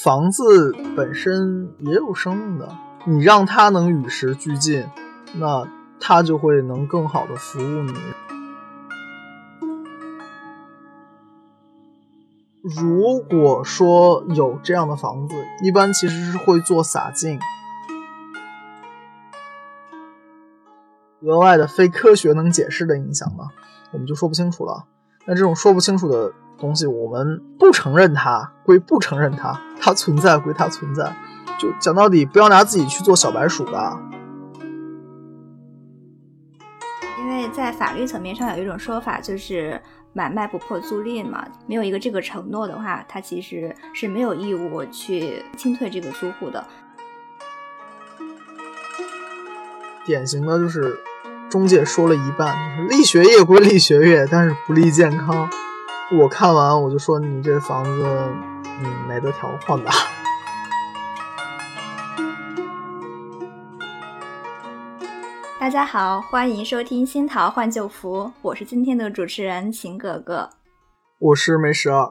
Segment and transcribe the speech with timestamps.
[0.00, 2.72] 房子本身也有生命的，
[3.04, 4.86] 你让它能与时俱进，
[5.34, 5.66] 那
[5.98, 7.94] 它就会能更好的服务你。
[12.62, 15.34] 如果说有这样的房子，
[15.64, 17.40] 一般其实是会做洒进，
[21.22, 23.48] 额外的非科学能解释的影响呢，
[23.90, 24.84] 我们就说不清楚了。
[25.24, 31.14] 那这种说不清楚的东西，我们不承认它，归不承认它，它存在归它存在。
[31.58, 34.00] 就讲到底，不要拿自己去做小白鼠吧。
[37.18, 39.80] 因为在法律层面上有一种说法，就是
[40.12, 46.64] 买卖不破租赁嘛，没有一个这个承诺的话，他其实是没有义务去清退这个租户的。
[50.04, 50.98] 典型的就是
[51.50, 55.50] 中介说了一半，就是利学业归利学业，但是不利健康。
[56.10, 59.92] 我看完我就说你这房子，嗯，没得调换吧。
[65.60, 70.48] 大家好，欢迎收听《新桃换旧符》，我是今天的主持人秦格格，
[71.18, 72.10] 我是梅十二。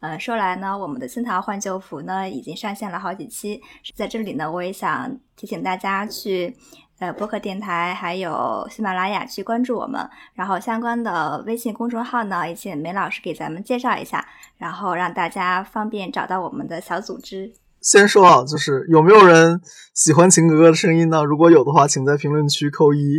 [0.00, 3.62] 呃，说来呢，我们的《新桃换旧符》呢已经上线了好几期，
[3.94, 6.56] 在这里呢，我也想提醒大家去
[7.00, 14.24] 呃播客电台还有喜马拉雅去关注我们，然后相关的微信公众号呢，也请梅老师给咱们介绍一下，
[14.58, 17.52] 然后让大家方便找到我们的小组织。
[17.80, 19.58] 先说啊，就是有没有人
[19.94, 21.24] 喜欢秦格格的声音呢？
[21.24, 23.18] 如果有的话，请在评论区扣一，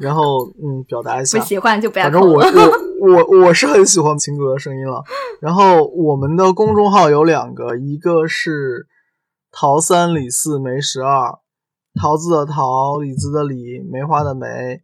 [0.00, 1.38] 然后嗯，表达一下。
[1.38, 2.40] 不喜欢就不要反正我
[3.00, 5.04] 我我我是很喜欢秦格格的声音了。
[5.42, 8.86] 然后我们的公众号有两个，一个是
[9.52, 11.38] 桃三李四梅十二，
[12.00, 14.82] 桃子的桃，李子的李，梅花的梅，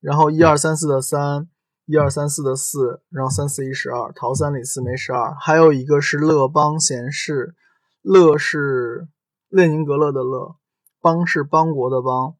[0.00, 1.48] 然后一二三四的三，
[1.86, 5.34] 一二三四的四，然后三四一十二，桃三李四梅十二。
[5.40, 7.54] 还有一个是乐邦闲事。
[8.02, 9.06] 乐是
[9.48, 10.56] 列宁格勒的乐，
[11.00, 12.34] 邦是邦国的邦，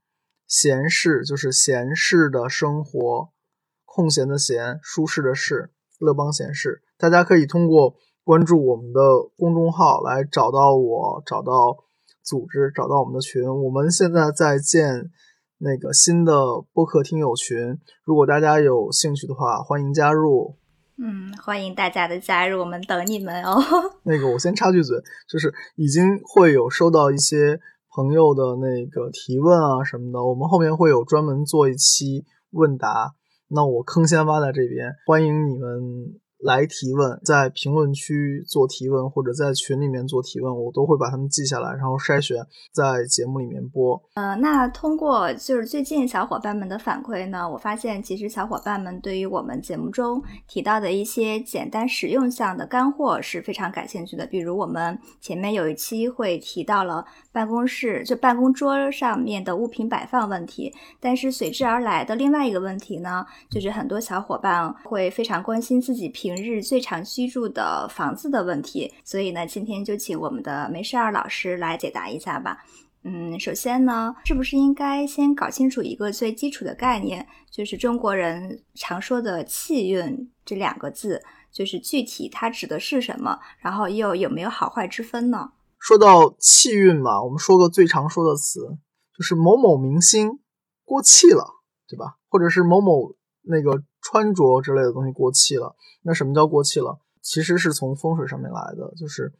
[0.48, 3.28] 闲适就是闲适的生活，
[3.84, 5.70] 空闲的闲，舒适的适，
[6.00, 6.82] 乐邦闲适。
[6.98, 7.94] 大家可以通过
[8.25, 9.00] 关注我们的
[9.37, 11.78] 公众号来找到我，找到
[12.25, 13.43] 组织，找到我们的群。
[13.43, 15.10] 我们现在在建
[15.59, 16.34] 那个新的
[16.72, 20.56] 播客听友群，如果大家有兴趣的话，欢迎加入。
[20.99, 23.56] 嗯，欢迎大家的加入，我们等你们哦。
[24.05, 24.97] 那个，我先插句嘴，
[25.28, 27.59] 就是已经会有收到一些
[27.94, 33.15] 朋友的那个提问啊什么的，我们后面会有专门做一期问答。
[33.49, 36.22] 那我坑先挖在这边，欢迎你们。
[36.42, 42.36] 来提问，在评论区做提问，或者在群里面做提问，我都会把他们记下来，然后筛选
[42.72, 44.03] 在节目里面播。
[44.14, 54.26] 呃，那通过就是最近小伙伴们的反馈呢，我发现其实小伙伴们对于我们节目中提到的一些简单实用项的干货是非常感兴趣的。
[54.26, 66.31] 比如我们前面有一期会提到了办公室就办公桌上面的物品摆放问题，但是随之而来的另外一个问题呢，就是很多小伙伴会非常关心自己平。
[66.34, 72.65] 平日最常居住的房子的问题，所以呢，今天就请我们的梅十二老师来解答一下吧。
[73.04, 81.22] 嗯，首先呢，是不是应该先搞清楚一个最基础的概念，就是中国人常说的气运这两个字，
[81.53, 85.53] 就是具体它指的是什么，然后又有没有好坏之分呢？
[85.78, 88.78] 说到气运嘛，我们说个最常说的词，
[89.19, 90.38] 就是某某明星
[90.84, 91.44] 过气了，
[91.87, 92.16] 对吧？
[92.31, 93.82] 或者是某某那个。
[94.02, 96.98] 穿着之类的东西过气了，那什么叫过气了？
[97.22, 99.32] 其实是从风水上面来的，就是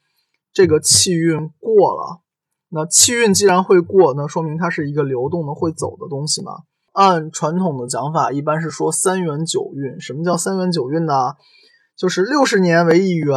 [0.53, 2.21] 这个气运过了。
[2.69, 6.63] 那气运既然会过，那说明它是一个流动的、会走的东西嘛。
[6.93, 10.01] 按传统的讲法，一般是说三元九运。
[10.01, 11.35] 什么叫三元九运呢？
[11.97, 13.37] 就是六十年为一元，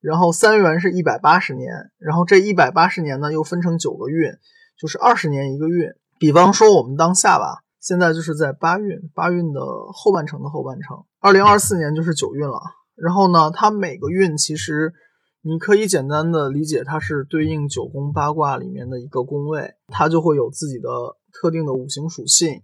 [0.00, 4.32] 然后三元是一百八十年，然后这一百八十年呢又分成九个运，
[4.78, 5.90] 就是二十年一个运。
[6.18, 7.62] 比方说我们当下吧。
[7.80, 9.60] 现在就是在八运，八运的
[9.92, 12.60] 后半程的后半程，二零二四年就是九运了。
[12.94, 14.92] 然后呢，它每个运其实
[15.40, 20.88] 你可以简单的理解，它是对应九宫八卦里面的一个宫位，它就会有自己的
[21.32, 22.62] 特定的五行属性。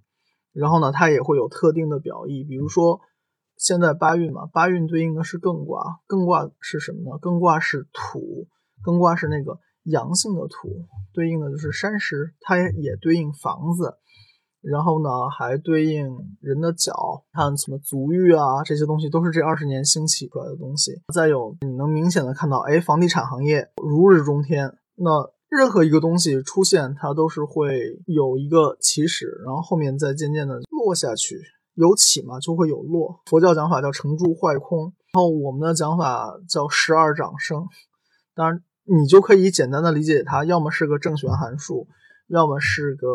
[0.52, 3.00] 然后呢，它也会有特定的表意，比如说
[3.56, 7.19] 现在八运嘛，八运对应的是艮卦，艮卦是什么呢？
[7.19, 8.46] 艮卦是土，
[8.85, 13.94] 艮卦是那个阳性的土，对应的就是山石，它也对应房子。
[14.71, 16.09] 然后呢，还对应
[16.41, 20.93] 人的脚，看什么足浴啊，这些东西都是这二十年兴起出来的东西。
[21.15, 24.77] 再有，你能明显的看到，哎，房地产行业如日中天。
[24.97, 31.41] 那任何一个东西出现，它都是会有一个起始，然后后面再渐渐的落下去。
[31.75, 33.21] 有起嘛，就会有落。
[33.27, 37.67] 佛教讲法叫成住坏空，然后我们的讲法叫十二长生。
[38.35, 41.87] 当然，你就可以简单的理解它，要么是个正弦函数，
[42.28, 43.06] 要么是个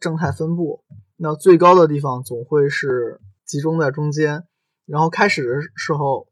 [0.00, 0.84] 正态分布。
[1.16, 4.44] 那最高的地方总会是集中在中间，
[4.86, 6.28] 然后开始的时候，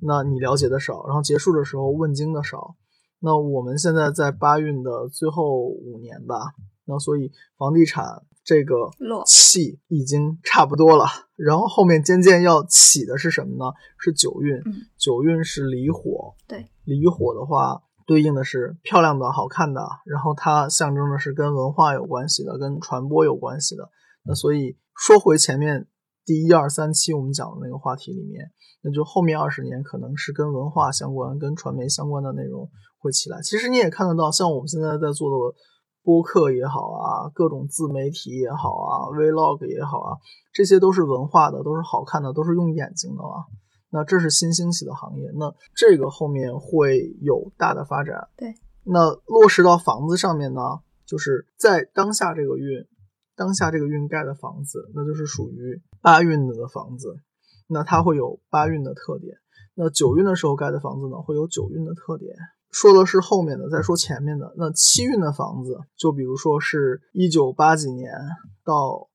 [0.00, 2.74] 那你了解的少，然后结束的时候问津的少。
[3.20, 6.54] 那我们现在在八运的最后五年吧，
[6.84, 8.04] 那所以房地产
[8.42, 8.90] 这个
[9.24, 13.72] 气已经差不多了，然后后面渐渐要起的是什么呢？
[13.96, 14.60] 是九运，
[14.98, 23.90] 九运是离火，对，离火的话对应的是漂亮的、好看的，然后它象征的是跟文化有关系的、跟传播有关系的。
[24.24, 25.88] 那所以说回前面
[26.24, 28.50] 第一二三期我们讲的那个话题里面，
[28.82, 33.40] 那就后面二十年可能是跟文化相关、跟传媒相关的内容会起来。
[33.42, 35.56] 其实你也看得到，像我们现在在做的
[36.04, 40.18] 播客也好啊，各种自媒体也好啊，vlog 也好啊，
[40.52, 43.46] 这些都是文化的，都是好看的，都是用眼睛的啊。
[43.92, 48.28] 那这是新兴起的行业，那这个后面会有大的发展。
[48.36, 50.60] 对，那落实到房子上面呢，
[51.06, 52.84] 就是在当下这个运。
[53.34, 57.16] 当下这个运盖的房子，那就是属于八运的房子，
[57.66, 59.34] 那它会有八运的特点。
[59.74, 62.36] 那九运的时候盖的房子呢，会有九运的特点。
[62.70, 64.52] 说的是后面的，再说前面的。
[64.58, 68.12] 那七运的房子，就比如说是一九八几年
[68.64, 69.08] 到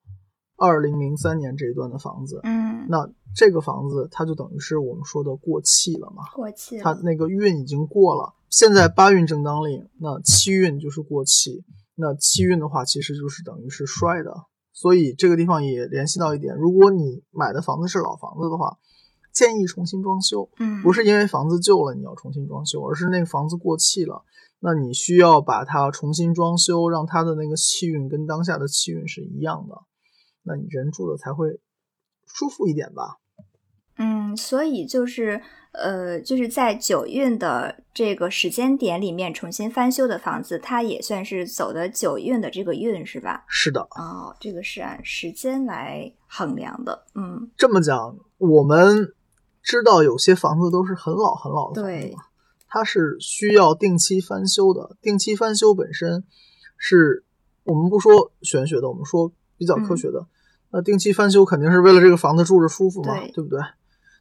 [0.58, 6.24] 二零零三年这一段的房子，嗯，那这个房子它就等于是我们说的过气了嘛？
[6.34, 8.34] 过气，它那个运已经过了。
[8.50, 11.64] 现在八运正当令，那七运就是过气。
[11.96, 14.32] 那七运的话，其实就是等于是衰的，
[14.72, 18.78] 所以这个地方也联系到一点：如果你买的房子是老房子的话，
[19.34, 20.50] 建议重新装修。
[20.60, 24.24] 嗯，不是因为房子旧了你要重新装修，而是那个房子过气了，
[24.60, 29.82] 那你需要把它重新装修，让它的那个气运跟当下的气运是一样的，
[30.48, 31.60] 那你人住的才会
[32.26, 33.18] 舒服一点吧。
[34.00, 35.42] 嗯，所以就是，
[35.72, 43.44] 呃，就是在九运的这个时间点里面重新翻修的房子，它也算是走的九运的这个运，是吧？
[43.48, 43.82] 是的。
[43.96, 47.08] 哦，这个是按时间来衡量的。
[47.16, 49.16] 嗯，这么讲，我们
[49.64, 52.16] 知道有些房子都是很老很老的房子，
[52.68, 54.96] 它是需要定期翻修的。
[55.02, 56.24] 定期翻修本身
[56.78, 57.26] 是
[57.64, 60.28] 我们不说玄学的，我们说比较科学的。
[60.78, 63.60] 那定期翻修肯定是为了这个房子住着舒服嘛，对不对？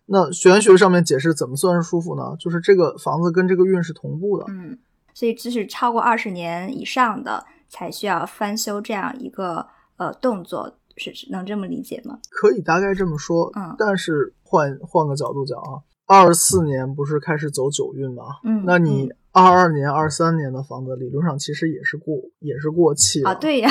[0.06, 2.34] 那玄学上面解释怎么算是舒服呢？
[2.40, 4.78] 就是这个房子跟这个运是同步的，嗯，
[5.12, 9.66] 所以就是超过二十年以上的才需要翻修这样一个
[9.98, 12.18] 呃动作，是能这么理解吗？
[12.30, 18.22] 可以大概这么说，嗯，但是换换个角度讲啊，二四年不是开始走九运吗？
[18.44, 23.68] 嗯，那你二二年、二三年的房子理论上其实也是过也是过气啊，对呀，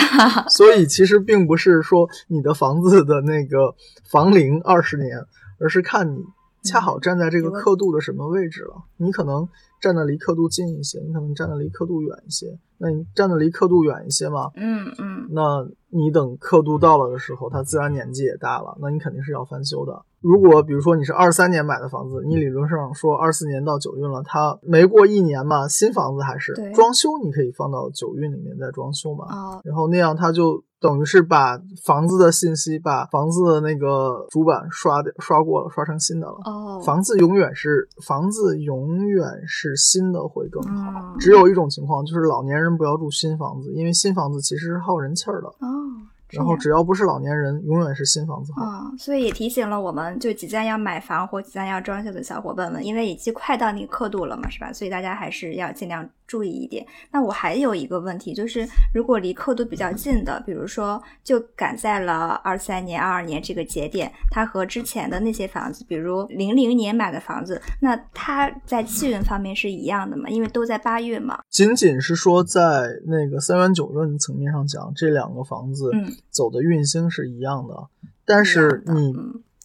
[0.50, 3.74] 所以其实并不是说你的房子的那个
[4.12, 5.18] 房龄二十年。
[5.58, 6.22] 而是看你
[6.66, 8.76] 恰好站在这个刻度的什么位置了。
[8.98, 9.48] 你可能
[9.82, 12.58] 站的离刻度近一些，你可能站的离刻度远一些。
[12.78, 14.52] 那你站的离刻度远一些嘛？
[14.56, 15.28] 嗯嗯。
[15.32, 20.04] 那你等刻度到了的时候，它自然年纪也大了，那你肯定是要翻修的。
[20.20, 29.26] 如果比如说你是二三年买的房子，你理论上说二四年到九运了，它没过一年嘛，新房子还是装修，你可以放到九运里面再装修嘛。
[29.26, 29.62] 哦。
[29.64, 30.64] 然后那样它就。
[30.78, 36.36] 等于是把房子的信息，把房子的那个主板刷掉、刷过了，刷成新的了。
[36.46, 41.16] 哦，房子永远是房子，永远是新的会更好。
[41.18, 45.48] 只有一种情况，就是老年人不要住新房子，因为新房子其实是耗人气儿的。
[45.48, 45.70] 哦。
[46.32, 48.62] 然后只要不是老年人，永远是新房子好。
[48.66, 54.74] 嗯，所以也提醒了我们，就即将要买房或即将要装修的小伙伴们，因为已经快到那个刻度了嘛，是吧？
[54.74, 56.86] 所以大家还是要尽量注意一点。
[57.12, 70.30] 那我还有一个问题，就是如果离刻度比较近的，比如说就赶在了二三年、二二年这个节点，它和之前的那些房子，比如零零年买的房子，那它在气运方面是一样的吗？
[70.30, 71.40] 因为都在八月嘛。
[71.50, 76.12] 仅仅是说在那个三元九运层面上讲，这两个房子，嗯。
[76.32, 77.74] 走的运星是一样的，
[78.26, 79.14] 但是你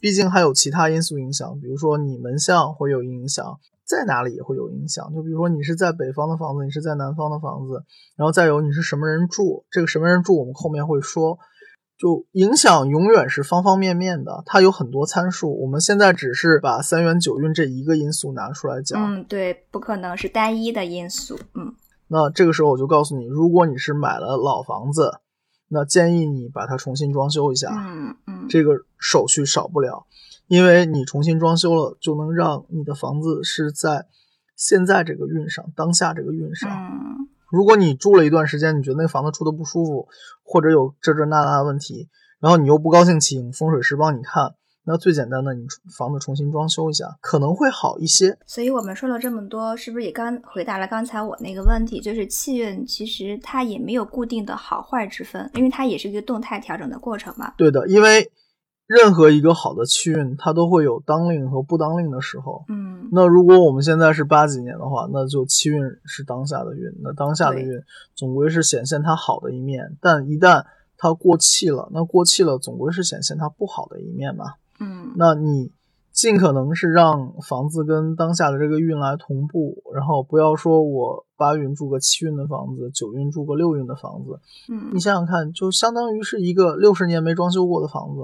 [0.01, 3.59] 毕竟还有其他因素影响，比如说你门相会有影响，
[3.91, 5.13] 在哪里也会有影响。
[5.13, 7.83] 就比如说你是在北方的房子，你是在南方的房子，
[8.17, 11.37] 然后再有你是什么人住，这个什么人住我们后面会说，
[11.99, 15.61] 就影响永远是方方面面的，它有很多参数。
[15.61, 21.75] 我们现在只是把三元九运这一个因素拿出来讲，嗯，对，不可能是单一的因素，嗯。
[22.07, 25.21] 那这个时候我就告诉你，如果你是买了老房子。
[25.73, 30.05] 那建议你把它重新装修一下，嗯嗯，这个手续少不了，
[30.51, 34.09] 因为你重新装修了，就能让你的房子是在
[34.57, 36.69] 现在这个运上，当下这个运上。
[36.69, 40.09] 嗯，如果你住了一段时间，你觉得那个房子住的不舒服，
[40.43, 42.09] 或者有这这那那的问题，
[42.41, 45.65] 然后你又不高兴请风水师帮你看，那最简单的，你
[45.97, 48.37] 房子重新装修一下，可能会好一些。
[48.45, 52.01] 所以我们说了这么多，是不是也刚回答了刚才我那个问题？
[52.01, 57.55] 就是气运其实它也没有固定的好坏之分，因为它也是一个动态调整的过程嘛。
[57.57, 58.29] 对的，因为
[58.91, 62.65] 任何一个好的气运，它都会有当令和不当令的时候。
[62.69, 67.81] 嗯，那如果我们现在是八几年的话，那就气运是当下的运，那当下的运
[68.17, 70.65] 总归是显现它好的一面，但一旦
[70.99, 74.55] 它过气了，那过气了总归是显现它不好的一面嘛。
[74.81, 75.71] 嗯，那你
[76.21, 84.39] 尽可能是让房子跟当下的这个运来同步，然后不要说我八运住个七运的房子，九运住个六运的房子，
[84.71, 88.21] 嗯你想想看，就相当于是一个六十年没装修过的房子，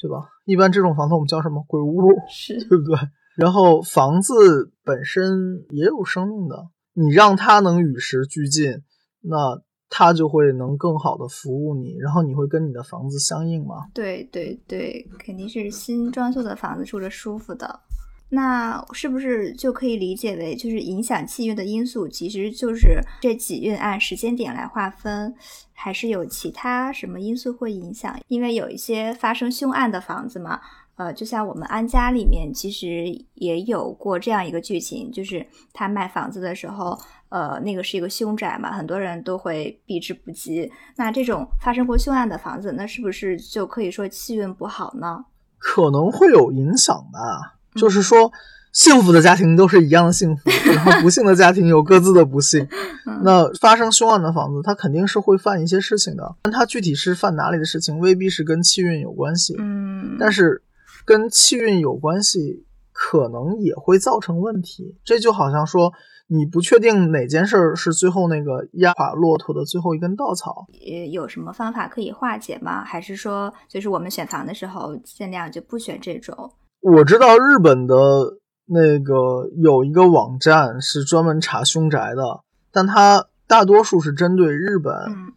[0.00, 0.30] 对吧？
[0.46, 2.98] 一般这种房子我们叫什么鬼屋， 是，对不对？
[3.36, 8.82] 然后房子本身也有生命的，你让它能与时俱进，
[9.20, 9.62] 那
[9.94, 13.88] 它就会能更好的服务你，然后你会跟你的房子相应吗。
[13.92, 17.80] 对对对，肯定是新装修的房子住着舒服的。
[18.30, 25.34] 那是不是就可以理解为，就是影响气运的因素，其实就是这几运按时间点来划分，
[25.74, 28.18] 还是有其他什么因素会影响？
[28.28, 30.58] 因为有一些发生凶案的房子嘛，
[30.96, 36.98] 呃，就像我们安家里面其实也有过这样一个剧情，就是他卖房子的时候，
[37.32, 40.70] 呃，那个是一个凶宅嘛，很多人都会避之不及。
[40.96, 45.24] 那这种发生过凶案的房子，那是不是就可以说气运不好呢？
[45.56, 47.56] 可能会有影响吧。
[47.74, 48.30] 就是说，
[48.72, 52.68] 幸福的家庭都是一样的幸福，然后不幸的家庭有各自的不幸。
[53.06, 59.56] 嗯那发生凶案的房子，它肯定是会犯一些事情的，但它具体是犯哪里的事情，未必是跟气运有关系。
[59.58, 60.62] 嗯，但是
[61.06, 64.96] 跟气运有关系，可能也会造成问题。
[65.04, 65.92] 这就好像说，
[66.34, 70.66] 你不确定哪件事儿是最后那个压垮骆驼的最后一根稻草。
[70.72, 72.82] 呃有什么方法可以化解吗？
[72.82, 76.34] 还是说，就是我们选房的时候尽量就不选这种？
[76.80, 77.94] 我知道日本的
[78.64, 82.40] 那个有一个网站是专门查凶宅的，
[82.72, 85.32] 但它大多数是针对日本嗯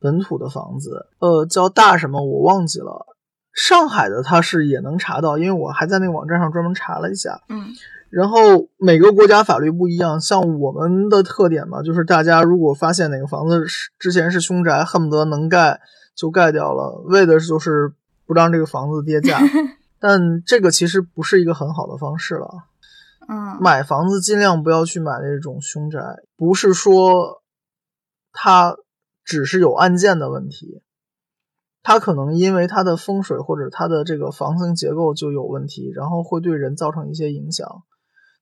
[0.00, 3.06] 本土的房子，呃，叫大什么我忘记了。
[3.52, 7.40] 上海的它是也能查到，因为我还在那个网站上专门查了一下。
[7.48, 7.68] 嗯
[8.10, 15.80] 然后每个国家法律不一样，像我们的特点嘛，就是大家如果发现哪个房子是之前是凶宅，恨不得能盖
[16.16, 17.92] 就盖掉了，为的就是
[18.26, 19.38] 不让这个房子跌价。
[20.00, 22.48] 但这个其实不是一个很好的方式了。
[23.28, 26.00] 嗯，买房子尽量不要去买那种凶宅，
[26.36, 27.42] 不是说
[28.32, 28.76] 它
[29.24, 30.82] 只是有案件的问题，
[31.82, 37.82] 它可能因为它的风水或者它的这个房型结构就有问题，然后会对人造成一些影响，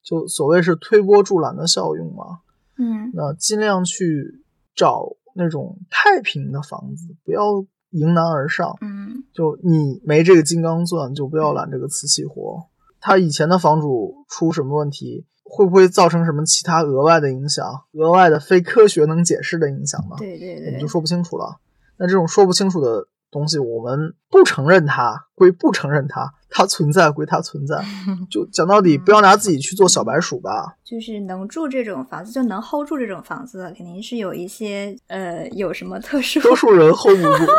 [0.08, 2.38] 就所谓是推波助澜的效用嘛。
[2.78, 4.40] 嗯那尽量去
[4.74, 8.78] 找那种太平的房子，不要迎难而上。
[8.80, 12.64] 嗯就你没这个金刚钻，就不要揽这个瓷器活。
[13.00, 20.16] 他以前的房主出什么问题，会不会造成什么其他额外的影响、额外的非科学能解释的影响呢？
[20.18, 21.58] 对对对我们就，说不清楚了。
[21.98, 27.82] 那这种说不清楚的东西，我们不承认它归不承认它，它存在归它存在。
[28.30, 30.76] 就讲到底，不要拿自己去做小白鼠吧。
[30.84, 36.40] 就是能住这种房子，就能 hold 住这种房子，肯定是有一些呃有什么特殊。
[36.40, 37.52] 多数人 hold 不住，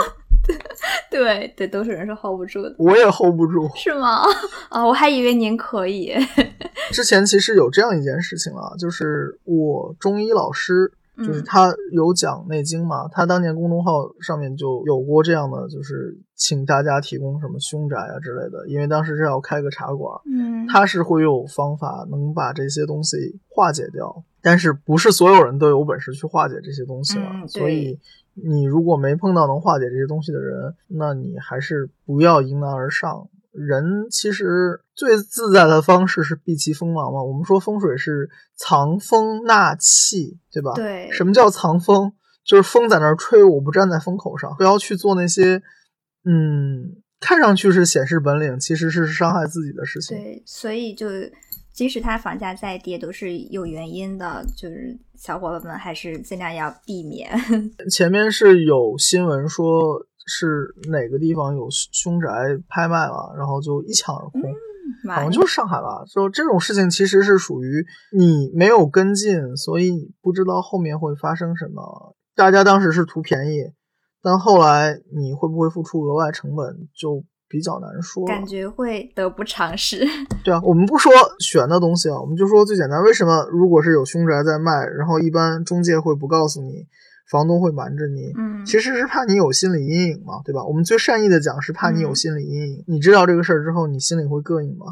[1.12, 3.70] 对对，多数人是 hold 不住的，我也 hold 不住。
[3.76, 4.24] 是吗？
[4.70, 6.14] 啊，我还以为您可以。
[6.92, 28.00] 之前其实有这样一件事情啊，就是我中医老师，就是嗯他有讲《内经》嘛，他当年公众号上面就有过这样的，就是请大家提供什么凶宅啊之类的，因为当时是要开个茶馆，嗯，他是会有方法能把这些东西化解掉，但是不是所有人都有本事去化解这些东西了，嗯所以
[28.34, 33.28] 你如果没碰到能化解这些东西的人，那你还是不要迎难而上。
[33.68, 37.22] 人其实最自在的方式是避其锋芒嘛。
[37.22, 40.74] 我们说风水是藏风纳气，对吧？
[40.74, 42.13] 对什么叫藏风？
[42.46, 45.62] 就是风在那儿吹，我不站在风口上，不要去做那些，
[46.25, 50.18] 嗯，看上去是显示本领，其实是伤害自己的事情。
[50.18, 51.08] 对，所以就
[51.72, 57.30] 即使它房价再跌，都是有原因的，就是小伙伴们还是尽量要避免。
[57.92, 62.29] 前面是有新闻说是哪个地方有凶宅
[62.69, 64.41] 拍卖了，然后就一抢而空，
[65.13, 66.03] 好像就是上海吧。
[66.07, 67.83] 就这种事情其实是属于
[68.15, 72.15] 你没有跟进，所以你不知道后面会发生什么。
[72.36, 73.63] 大家当时是图便宜，
[74.21, 78.25] 但后来你会不会付出额外成本就比较难说。
[78.27, 80.05] 感觉会得不偿失。
[80.43, 86.86] 对啊，我们不说悬的东西啊，我们就说最简单，为什么如果是有凶宅在卖，然后一般中介会不告诉你
[87.29, 90.65] 房东会瞒着你，嗯，其实是怕你有心理阴影嘛，对吧？
[90.65, 92.83] 我们最善意的讲是怕你有嗯心理阴影。
[92.88, 94.86] 你知道这个事儿之后，你心里会膈应吗？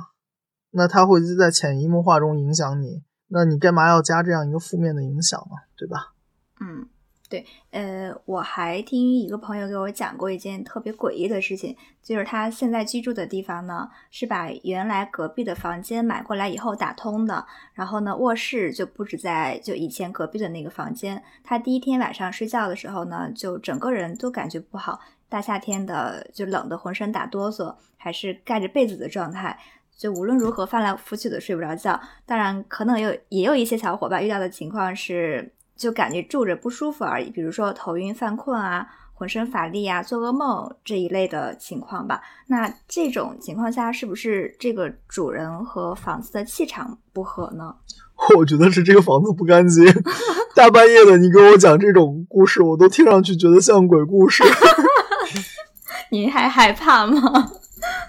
[0.71, 3.01] 那他会在潜移默化中影响你。
[3.29, 5.55] 那你干嘛要加这样一个负面的影响呢？
[5.75, 6.13] 对吧？
[6.61, 6.87] 嗯，
[7.29, 21.21] 对，呃，我还听一个朋友给我讲过一件特别诡异的事情，就是他现在居住的地方呢，是把原来隔壁的房间买过来以后打通的，然后呢，卧室就布置在就以前隔壁的那个房间。
[21.43, 29.59] 他第一天晚上睡觉的时候呢，就整个人都感觉不好，大夏天的就冷得浑身打哆嗦，还是盖着被子的状态。
[29.97, 42.21] 就无论如何翻来覆去的睡不着觉，当然可能有也有一些小伙伴遇到的情况是，就感觉住着不舒服而已，比如说头晕犯困啊、浑身乏力啊、做噩梦这一类的情况吧。
[42.47, 47.75] 那这种情况下，是不是这个主人和房子的气场不合呢？
[48.35, 49.85] 我觉得是这个房子不干净。
[50.55, 54.43] 大半夜的，你给我讲这种故事，我都听上去觉得像鬼故事。
[56.09, 57.51] 你还害怕吗？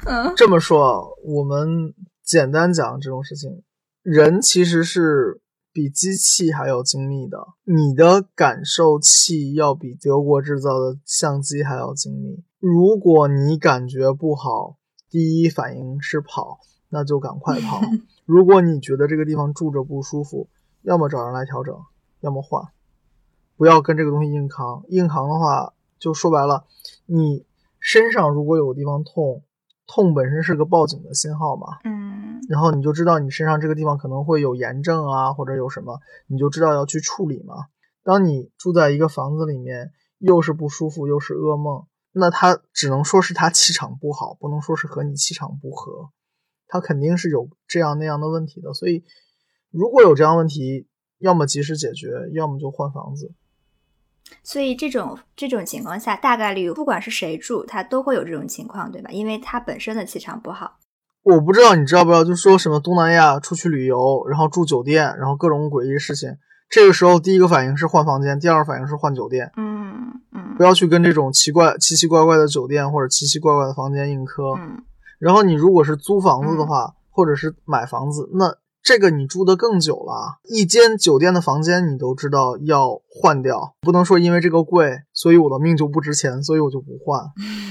[0.06, 1.92] 嗯这么说啊，我们
[2.24, 3.62] 简单讲这种事情，
[4.02, 5.40] 人其实是
[5.78, 7.38] 比机器还要精密的。
[7.62, 12.42] 你的感受器要比德国制造的相机还要精密。
[12.58, 14.76] 如果你感觉不好，
[15.08, 16.58] 第一反应是跑，
[16.88, 17.80] 那就赶快跑。
[18.26, 20.48] 如果你觉得这个地方住着不舒服，
[20.82, 21.72] 要么找人来调整，
[22.22, 22.60] 要么换，
[23.56, 24.82] 不要跟这个东西硬扛。
[24.88, 26.64] 硬扛的话，就说白了，
[27.06, 27.46] 你
[27.78, 29.44] 身上如果有个地方痛，
[29.88, 37.66] 痛本身是个报警的信号嘛，嗯然后你就知道你身上这个地方可能会有炎症啊，或者有什么，你就知道要去处理嘛。
[38.04, 46.10] 当你住在一个房子里面，又是不舒服又是噩梦，那他只能说是他气场不好，不能说是和你气场不合，
[46.68, 48.72] 他肯定是有这样那样的问题的。
[48.74, 49.04] 所以
[49.70, 50.86] 如果有这样问题，
[51.18, 53.34] 要么及时解决，要么就换房子。
[54.42, 59.10] 所以这种这种情况下，大概率不管是谁住，他都会有这种情况，对吧？
[59.10, 60.78] 因为他本身的气场不好。
[61.24, 66.30] 我不知道你知道不知道，就说什么东南亚出去旅游，然后住酒店，然后各种诡异的事情。
[66.70, 69.50] 这个时候，第一个反应是换房间，第二个反应是换酒店。
[69.56, 74.54] 嗯嗯不要去跟这种奇怪、奇奇怪怪的酒店或者奇奇怪怪的房间硬磕。
[74.58, 74.82] 嗯
[75.18, 78.54] 然后你如果是租房子的话，或者是买房子，那
[78.88, 80.38] 这个你住的更久了。
[80.44, 87.20] 一间酒店的房间你都知道要换掉，不能说因为这个贵，所以我的命就不值钱，所以我就不换，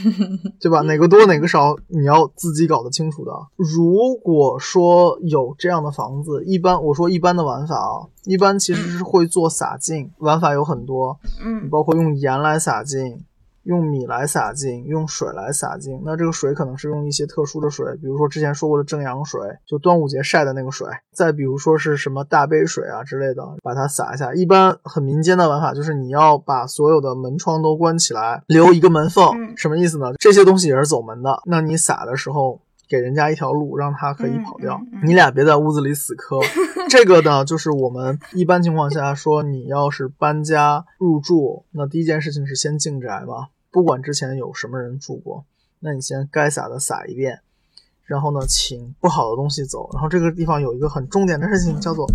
[0.62, 0.82] 对吧？
[0.82, 3.32] 哪个多哪个少，你要自己搞得清楚的。
[3.56, 13.24] 如果说有这样的房子，一般我说一般的玩法啊，一般其实是会做洒净，玩法有很多，嗯包括用盐来洒净，
[13.68, 16.02] 用米来撒净，用水来撒净。
[16.04, 20.88] 那这个水可能是用一些特殊的水，比如说之前说过的正阳水，就端午节晒的那个水。
[21.14, 24.34] 再比如说是什么大杯水啊之类的，把它洒一下。
[24.34, 29.26] 一般很民间的玩法就是你要把所有的门窗都关起来，留一个门缝。
[29.36, 30.14] 嗯什么意思呢？
[30.20, 31.42] 这些东西也是走门的。
[31.46, 32.62] 那你撒的时候。
[32.90, 34.76] 给人家一条路，让他可以跑掉。
[34.76, 36.40] 嗯嗯嗯你俩别在屋子里死磕。
[36.88, 45.46] 这个呢，就是我们一般情况下说，你要是搬家入住，那第一件事情是先净宅嘛，不管之前有什么人住过，
[45.82, 47.42] 那你先该撒的撒一遍，
[48.06, 49.88] 然后呢，请不好的东西走。
[49.94, 52.08] 然后这个地方有一个很重点的事情，叫做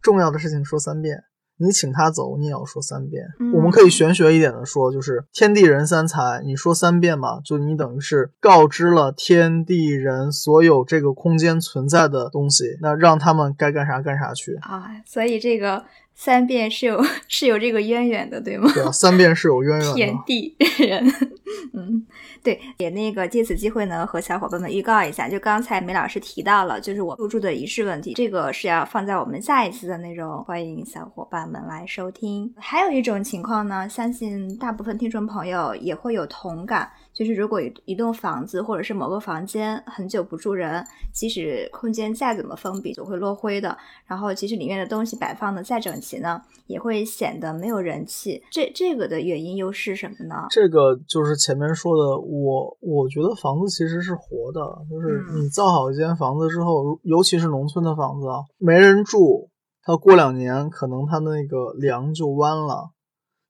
[0.00, 1.22] 重要的事情说三遍。
[1.58, 3.26] 你请他走，你也要说三遍。
[3.38, 14.54] 嗯我们可以玄学一点的说，就是天地人三才，你说三遍嘛，就你等于是告知了天地人所有这个空间存在的东西，那让他们该干啥干啥去。
[14.62, 15.84] 啊，所以这个
[16.24, 18.70] 三遍是有 是有这个渊源的，对吗？
[18.72, 20.16] 对啊，三遍是有渊源的天。
[20.24, 21.04] 地人，
[21.74, 22.06] 嗯，
[22.44, 32.54] 对，也那个借此机会呢，和小伙伴们预告一下，就刚才梅老师提到了，就是我入住的仪式问题，这个是要放在我们下一次的内容，欢迎小伙伴们来收听。
[32.56, 43.76] 还有一种情况呢，相信大部分听众朋友也会有同感，就是如果一一栋房子或者是某个房间很久不住人，即使空间再怎么封闭，总会落灰的。
[44.06, 48.42] 然后即使里面的东西摆放的再整齐呢，也会显得没有人气。
[48.50, 50.46] 这这个的原因又是什么呢？
[50.50, 59.50] 这个就是前面说的，我我觉得房子其实是活的，就是嗯你造好一间房子之后，尤其是农村的房子啊，没人住，
[59.82, 62.90] 它过两年可能它那个梁就弯了，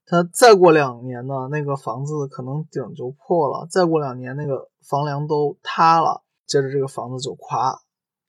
[0.05, 7.73] 它再过两年呢，那个房子可能顶就破了，再过两年那个房梁都塌了，接着这个房子就垮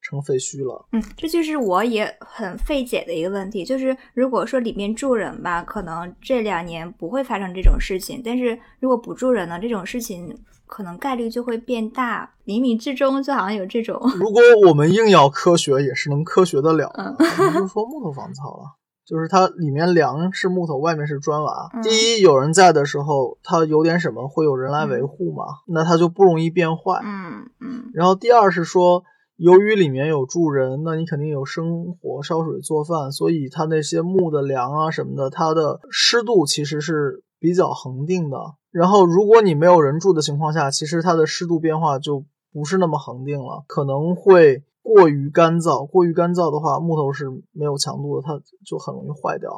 [0.00, 0.86] 成废墟了。
[0.92, 17.16] 嗯，这就是我也很费解的一个问题，就是如果说里面住人吧，可能这两年不会发生这种事情，但是如果不住人呢，这种事情可能概率就会变大，冥冥之中就好像有这种，如果我们硬要科学，也是能科学得了的。
[17.18, 18.64] 嗯我们就说木头房子好了，
[19.06, 21.70] 就是它里面梁是木头，外面是砖瓦。
[21.74, 27.00] 嗯第一，有人在的时候，它有点什么会有人来维护嘛，那它就不容易变坏。
[27.04, 29.04] 嗯嗯然后第二是说，
[29.36, 38.38] 由于里面有住人，那你肯定有生火、烧水、做饭，所以它那些木的梁啊什么的，它的湿度其实是比较恒定的。
[38.70, 45.88] 然后如果你没有人住的情况下，其实它的湿度变化就不是那么恒定了，可能会过于干燥。
[45.88, 49.50] 过于干燥的话，木头是没有强度的，它就很容易坏掉。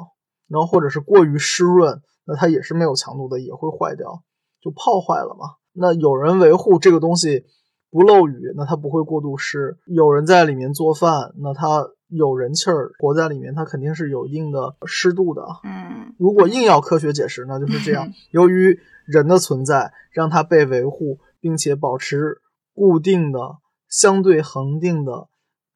[0.49, 4.23] 然后或者是过于湿润，那它也是没有强度的，也会坏掉，
[4.62, 5.57] 就泡坏了嘛。
[5.73, 7.45] 那有人维护这个东西
[7.91, 15.43] 不漏雨，那它不会过度湿；有人在里面做饭，那它有人气儿活在里面，它肯定是有一定的湿度的。
[15.65, 18.12] 嗯如果硬要科学解释，那就是这样嗯。
[18.31, 22.41] 由于人的存在，让它被维护，并且保持
[22.73, 23.57] 固定的、
[23.88, 25.29] 相对恒定的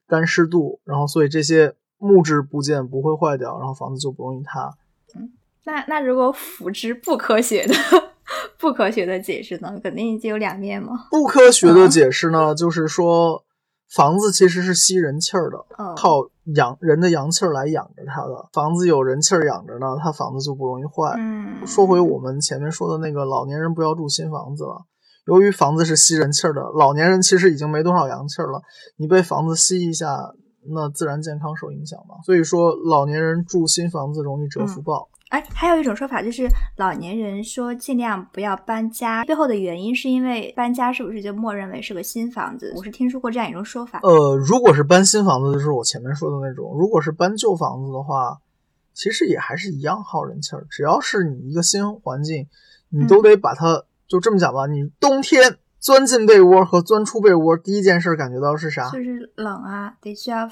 [0.07, 4.75] 干湿度，然后所以这些木质部件不会坏掉，然后房子就不容易塌。
[5.15, 5.33] 嗯
[5.65, 7.75] 那那如果辅之不科学的
[8.59, 9.79] 不科学的解释呢？
[9.83, 11.07] 肯定就有两面嘛。
[11.11, 13.45] 不科学的解释呢，就是说
[13.95, 18.49] 房子其实是吸人气儿的，哦，靠阳人的阳气儿来养着它的。
[18.55, 21.15] 房子有人气儿养着呢，它房子就不容易坏。
[21.19, 24.87] 嗯，说回我们前面说的那个老年人不要住新房子了。
[25.27, 28.61] 由于房子是吸人气儿的，老年人其实已经没多少阳气儿了，
[28.97, 30.33] 你被房子吸一下，
[30.69, 32.17] 那自然健康受影响嘛。
[32.25, 35.09] 所以说，老年人住新房子容易折福报。
[35.29, 42.73] 哎，还有一种说法就是老年人说尽量不要搬家，背后的原因是因为搬家是不是就默认为是个新房子？
[42.77, 44.01] 我是听说过这样一种说法。
[44.03, 48.39] 呃，如果是搬新房子，就是我前面说的那种；如果是搬旧房子的话，
[48.93, 50.67] 其实也还是一样耗人气儿。
[50.69, 52.49] 只要是你一个新环境，
[52.89, 54.67] 你都得把它、就这么讲吧。
[54.67, 58.91] 你冬天钻进被窝和钻出被窝，第一件事感觉到是啥？
[58.91, 60.47] 就是冷啊，得需要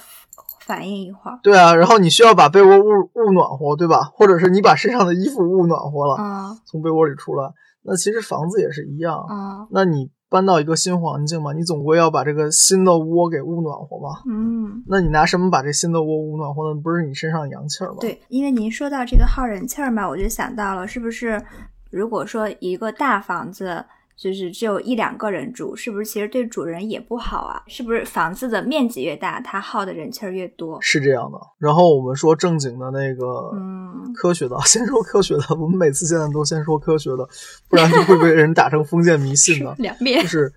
[0.64, 1.38] 反应一会儿。
[1.42, 4.04] 对啊，然后你需要把被窝捂捂暖和，对吧？
[4.14, 7.52] 或者是你把身上的衣服捂暖和了，嗯从被窝里出来。
[7.82, 9.26] 那其实房子也是一样。
[9.30, 14.20] 嗯那你搬到一个新环境嘛，你总归要把这个新的窝给捂暖和嘛。
[14.28, 16.80] 嗯，那你拿什么把这新的窝捂暖和呢？
[16.82, 21.42] 不是你身上的阳气儿吗？，对，因为您说到这个耗人气儿嘛，我就想到了，是不是
[21.90, 23.84] 如果说一个大房子。
[24.20, 27.62] 就是只有一两个人住，是不是其实对主人也不好啊？
[27.68, 30.76] 是不是房子的面积越大，它耗的人气儿越多？
[30.82, 31.38] 是这样的。
[31.56, 33.24] 然后我们说正经的那个
[33.54, 35.42] 嗯科学的， 先说科学的。
[35.50, 37.24] 我们每次现在都先说科学的，
[37.70, 39.72] 不然就会被人打成封建迷信的。
[39.78, 40.52] 两面就是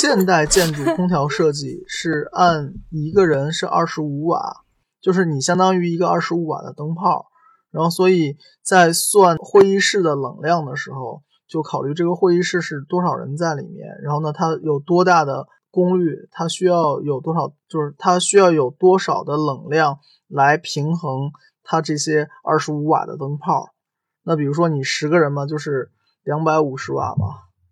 [0.00, 4.40] 现代建筑空调设计是按一个人是二十五瓦，
[5.02, 7.26] 就是你相当于一个二十五瓦的灯泡，
[7.74, 21.32] 然后所以在算会议室的冷量的时候，就考虑这个会议室是多少人在里面，然后呢它有多大的功率，它需要有多少，就是它需要有多少的冷量来平衡
[21.64, 23.70] 它这些二十五瓦的灯泡。
[24.22, 25.90] 那比如说你十个人嘛，就是
[26.22, 27.26] 两百五十瓦嘛，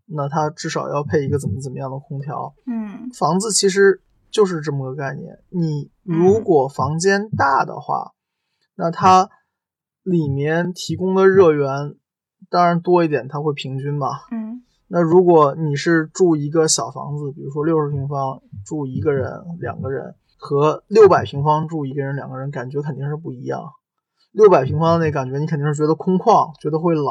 [0.06, 2.54] 那它至少要配一个怎么怎么样的空调。
[2.66, 5.38] 嗯房子其实就是这么个概念。
[5.48, 8.12] 你如果房间大的话，
[8.74, 9.30] 那它
[10.02, 11.94] 里面提供的热源
[12.50, 14.08] 当然多一点，它会平均嘛。
[14.30, 14.62] 嗯
[14.94, 23.72] 那如果你是住一个小房子，比如说六十平方住一个人、两个人，和六百平方住一个人、两个人，感觉肯定是不一样。
[24.32, 27.06] 六百平方的那感觉，你肯定是觉得空旷，觉得会冷。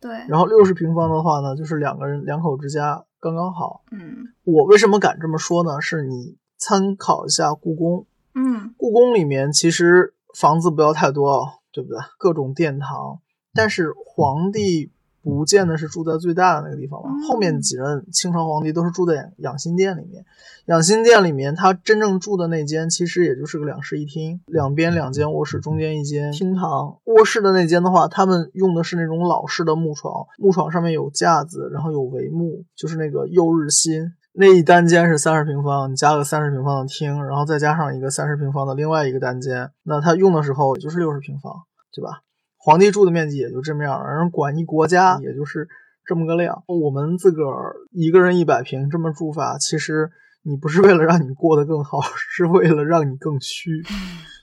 [0.00, 3.82] 对，然后六十平方的话呢，就是两个人两口之家刚刚好。
[3.90, 5.78] 嗯我为什么敢这么说呢？
[5.78, 11.98] 是你参考一下故宫，嗯故宫里面其实房子不要太多哦，对不对？
[12.18, 13.20] 各种殿堂，
[13.54, 14.90] 但是皇帝
[15.22, 17.10] 不见得是住在最大的那个地方嘛。
[17.10, 20.24] 嗯后面几任清朝皇帝都是住在养养心殿里面，
[20.66, 26.98] 养心殿里面他真正住的那间其实也就是个两室一厅，两边两间卧室，中间一间厅堂。
[27.04, 34.12] 卧室的那间的话，他们用的是那种老式的木床，木床上面有架子，然后有帷幕，就是那个右日新。
[34.40, 41.52] 那一单间是三十平方，你加个三十平方的厅，然后再加上一个三十平方的另外一个单间，那他用的时候也就是六十平方，
[41.94, 42.22] 对吧？
[42.56, 45.68] 皇帝住的面积也就这么样，人管一国家也就是
[46.06, 46.64] 这么个量。
[46.66, 50.10] 我们自个儿一个人一百平这么住法，其实
[50.42, 53.82] 你不是为了让你过得更好， 是为了让你更虚。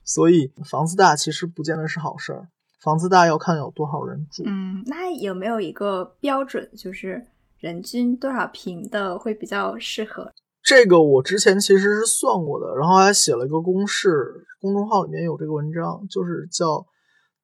[0.06, 2.48] 所以房子大其实不见得是好事儿，
[2.80, 4.44] 房子大要看有多少人住。
[4.46, 7.26] 嗯，那有没有一个标准，就是
[7.60, 10.34] 人均多少平的会比较适合？
[10.62, 16.86] 这个我之前其实是算过的，然后还写了一个公式，公众号里面有这个文章，就是叫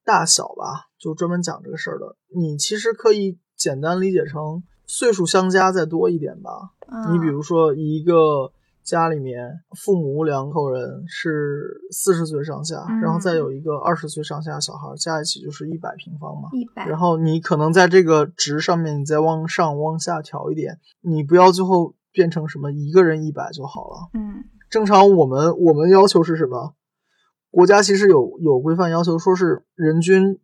[0.04, 2.17] 大小吧，就专门讲这个事儿的。
[2.36, 6.52] 你其实可以简单理解成岁数相加再多一点吧。
[6.88, 8.52] 嗯、你比如说一个
[8.84, 16.50] 家里面父母两口人是四十岁上下，嗯然后再有一个二十岁上下小孩，加一起就是一百平方嘛。
[16.52, 24.10] 一百，然后你可能在这个值上面，你再往上往下调一点，你不要最后变成什么一个人一百就好了。
[24.13, 26.76] 嗯正常我们我们要求是什么？
[27.52, 30.39] 国家其实有有规范要求，说是人均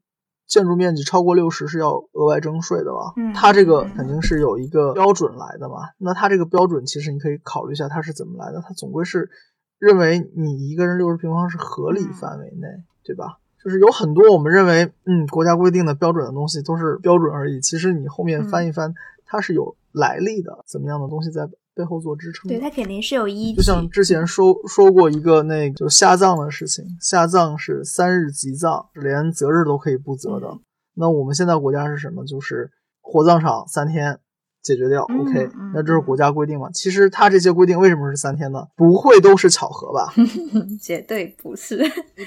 [0.50, 3.14] 建筑面积超过六十是要额外征税的嘛。
[3.16, 5.76] 嗯它这个肯定是有一个标准来的嘛。
[6.00, 9.30] 那它这个标准其实你可以考虑一下它是怎么来的，它总归是
[9.78, 12.68] 认为你一个人六十平方是合理范围内，
[13.06, 13.38] 对吧？
[13.64, 17.60] 就是有很多我们认为，嗯，国家规定的标准的东西都是标准而已。
[17.60, 18.94] 其实你后面翻一翻，
[19.26, 21.48] 它是有来历的，怎么样的东西在
[21.80, 22.56] 背后做支撑的。
[22.56, 23.58] 对，它肯定是有依据。
[23.58, 30.48] 就像之前说说过一个那个就下葬的事情，下葬是三日即葬，连择日都可以不择的。
[30.48, 30.60] 嗯
[30.96, 32.26] 那我们现在国家是什么？
[32.26, 34.20] 就是火葬场三天
[34.62, 36.70] 解决掉、嗯 o k 嗯那这是国家规定嘛？
[36.72, 38.66] 其实它这些规定为什么是三天呢？
[38.76, 40.14] 不会都是巧合吧？
[40.82, 41.78] 绝对不是。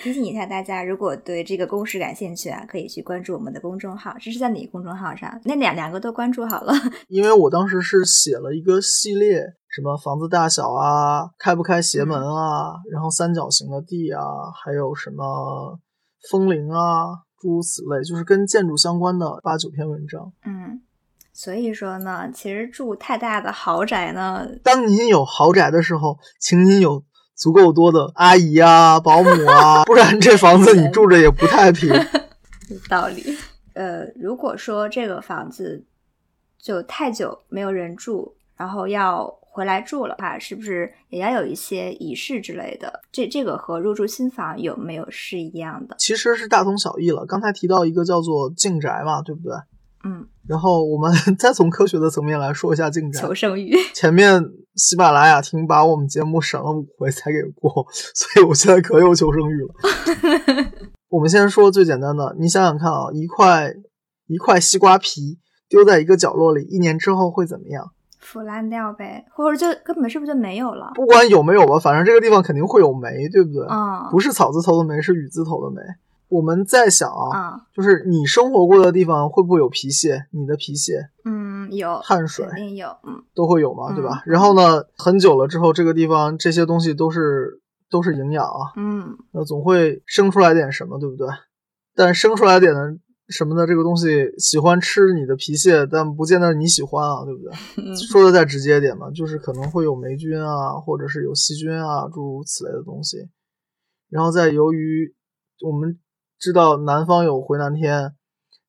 [0.03, 4.15] 提醒一下大家，如果对这个公式感兴趣啊，可以去关注我们的公众号。
[4.21, 5.41] 这是在哪个公众号上？
[5.45, 6.73] 那两两个都关注好了。
[7.09, 14.23] 因为我当时是写了一个系列，什么房子大小啊，开不开邪门啊，然后三角形的地啊，
[14.65, 15.79] 还有什么
[16.31, 20.33] 风铃啊，诸如此类，就是跟建筑相关的八九篇文章。
[20.45, 20.81] 嗯，
[21.33, 27.03] 所以说呢，其实住太大的豪宅呢，当您有豪宅的时候，请您有
[27.35, 31.89] 足够多的阿姨啊、保姆啊， 不然这房子你住着也不太平。
[32.69, 33.25] 有道理。
[33.75, 35.85] 呃，如果说这个房子
[36.61, 43.01] 就太久没有人住，然后要回来住了话，是不是也要有一些仪式之类的？
[43.11, 45.97] 这这个和入住新房有没有是一样的？
[45.99, 47.25] 其实是大同小异了。
[47.25, 49.57] 刚才提到一个叫做净宅嘛，对不对？
[50.05, 53.23] 嗯，然后我们 再从科学的层面来说一下进展。
[53.23, 53.75] 求生欲。
[53.95, 54.43] 前面
[54.75, 60.67] 喜马拉雅听把我们节目审了五回才给过， 所以我现在可有求生欲了。
[61.11, 63.73] 我们先说最简单的，你想想看啊，一块
[64.27, 65.39] 一块西瓜皮
[65.69, 67.91] 丢在一个角落里，一年之后会怎么样？
[68.19, 70.93] 腐烂掉呗，或者就根本是不是就没有了？
[70.95, 73.67] 不管有没有吧，反正这个地方肯定会有霉，对不对？
[73.69, 75.83] 嗯，不是草字头的霉，是雨字头的霉。
[76.33, 80.27] 我们在想啊，啊，就是你生活过的地方会不会有皮屑？
[80.31, 84.23] 你的皮屑、嗯，有汗水肯定有，嗯都会有嘛，嗯对吧？
[84.25, 91.29] 然后呢，很久了之后，这个地方这些东西都是都是营养啊，嗯那总会生出来点什么，对不对？
[91.95, 92.97] 但生出来点的
[93.29, 97.53] 什么的这个东西，喜欢吃你的皮屑，但不见得你喜欢啊，对不对？
[97.85, 103.19] 嗯 说的再直接一点嘛，就是可能会有霉菌啊，或者是有细菌啊，诸如此类的东西。
[104.09, 105.15] 然后再由于
[105.63, 105.99] 我们
[106.43, 108.13] 知道南方有回南天，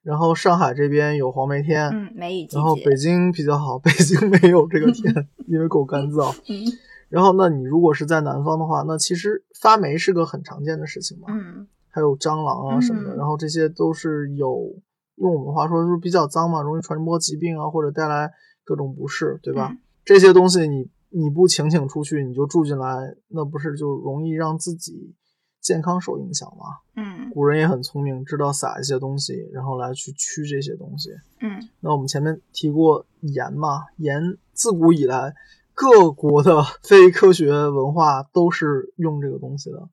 [0.03, 5.11] 然后上海这边有黄梅天，嗯，梅雨季节然后北，京比较好， 北京没有这个天，
[5.49, 6.31] 因为够干燥。
[6.47, 6.63] 嗯
[7.09, 14.75] 然后，那你如果是在南方的话，那其实发霉是个很常见的事情嘛，嗯还有蟑螂啊什么的，嗯然后这些都是有
[15.15, 18.31] 用我们话说就是比较脏嘛，容易传播疾病啊，或者带来
[18.63, 19.69] 各种不适，对吧？
[19.71, 25.15] 嗯这些东西你你不请请出去，你就住进来，那不是就容易让自己
[25.63, 26.65] 健康受影响嘛？
[26.95, 31.09] 嗯古人也很聪明，知道撒一些东西，然后来去驱这些东西。
[31.39, 34.21] 嗯那我们前面提过盐嘛，盐
[34.51, 35.33] 自古以来
[35.73, 39.89] 各国的非科学文化都是用这个东西的。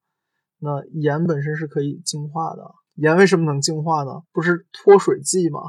[0.59, 4.23] 那盐本身是可以净化的，盐为什么能净化呢？
[4.33, 5.61] 不是脱水剂吗？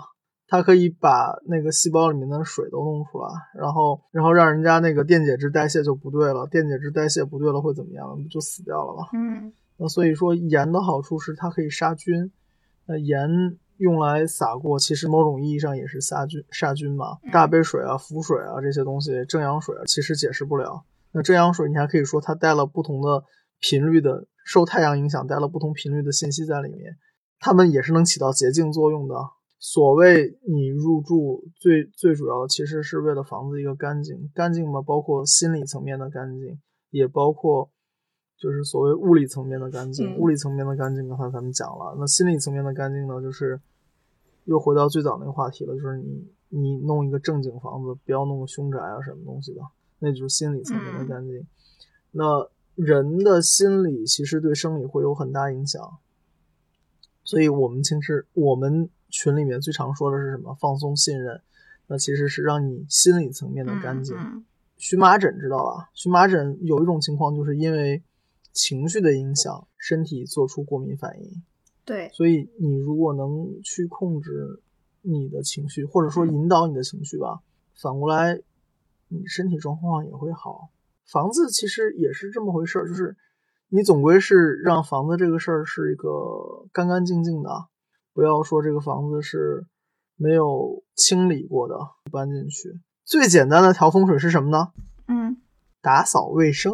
[0.48, 8.22] 它可以把那个细胞里面的水都弄出来，然后然后让人家那个电解质代谢就不对了，电解质代谢不对了会怎么样？
[8.22, 9.08] 不就死掉了吗？
[9.14, 12.32] 嗯那所以说盐的好处是它可以杀菌，
[12.86, 13.28] 那盐
[13.78, 17.18] 用来撒过，其实某种意义上也是杀菌杀菌嘛。
[17.32, 20.84] 大杯水啊、浮水啊这些东西，正阳水啊，其实解释不了。
[21.12, 23.24] 那正阳水你还可以说它带了不同的
[23.60, 26.96] 频率的，受太阳影响带了不同频率的信息在里面，
[27.40, 29.16] 它们也是能起到洁净作用的。
[29.58, 36.60] 所谓你入住最最主要的其实是为了房子一个干净，干净嘛，包括心理层面的干净，
[36.92, 37.72] 也包括
[38.42, 40.16] 就是所谓物理层面的干净。
[40.16, 43.62] 嗯物理层面的干净，刚才咱们讲了，那心理层面的干净呢，就是
[44.46, 49.62] 又回到最早那个话题了，就是你你弄一个正经房子，不要弄个凶宅啊什么东西的，
[50.00, 51.46] 那就是心理层面的干净。
[52.10, 56.00] 那人的心理其实对生理会有很大影响，
[57.24, 60.58] 所以我们其实我们群里面最常说的是什么？
[60.60, 61.40] 放松信任，
[61.86, 64.18] 那其实是让你心理层面的干净。
[64.18, 64.44] 嗯
[64.82, 65.92] 荨麻疹知道吧？
[65.94, 68.02] 荨麻疹有一种情况，就是因为
[68.54, 71.44] 情绪的影响，身体做出过敏反应。
[71.86, 74.62] 对，所以你如果能去控制
[75.02, 77.42] 你的情绪，或者说引导你的情绪吧，
[77.74, 78.40] 反过来
[79.08, 80.70] 你身体状况也会好。
[81.06, 83.18] 房子其实也是这么回事儿，就是
[83.70, 87.50] 你总归是让房子这个事儿是一个干干净净的，
[88.14, 89.66] 不要说这个房子是
[90.16, 91.76] 没有清理过的
[92.12, 92.80] 搬进去。
[93.04, 94.72] 最简单的调风水是什么呢？
[95.08, 95.42] 嗯，
[95.82, 96.74] 打扫卫生。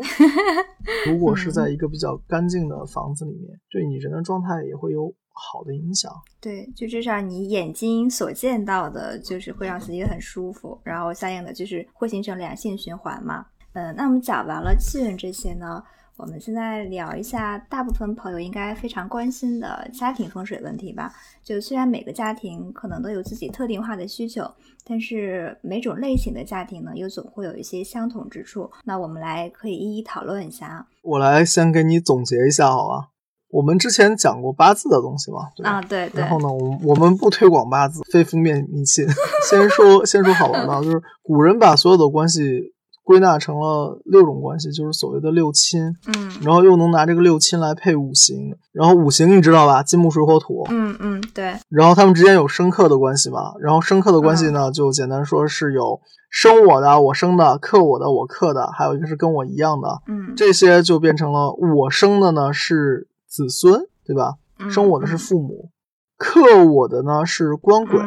[1.07, 6.11] 如果是在一个比较干净的房子里面，对你人的状态也会有好的影响。
[6.39, 13.45] 对，就至少你眼睛所见到的，就是会让自己很舒服，然后相应的就是会形成良性循环嘛。
[13.73, 15.83] 嗯，那我们讲完了气运这些呢，
[16.17, 21.13] 我们现在聊一下大部分朋友应该非常关心的家庭风水问题吧。
[21.43, 24.43] 就虽然每个家庭可能都有自己特定化的需求，
[24.83, 28.67] 但是每种类型的家庭呢，又总会有一些相同之处。
[28.83, 30.85] 那我们来可以一一讨论一下啊。
[31.03, 33.09] 我来先给你总结一下，好吧？
[33.49, 35.69] 我们之前讲过八字的东西嘛，对吧？
[35.69, 36.21] 啊，对对。
[36.21, 39.05] 然后呢，我我们不推广八字，非封面迷信。
[39.47, 42.73] 先说先说好玩的，就是古人把所有的关系。
[43.07, 45.95] 归纳成了六种关系，就是所谓的六亲。
[46.07, 49.81] 嗯，然后又能拿这个六亲来配五行，然后五行你知道吧？
[49.81, 50.67] 金木水火土。
[50.69, 51.55] 嗯嗯，对。
[51.69, 53.53] 然后他们之间有生克的关系嘛？
[53.61, 60.01] 然后生克的关系呢，就简单说是有生我的我生的，克我的我克的，还有一个是跟我一样的。
[60.07, 64.33] 嗯，这些就变成了我生的呢是子孙，对吧？
[64.69, 65.69] 生我的是父母。
[66.17, 68.01] 克我的呢是官鬼，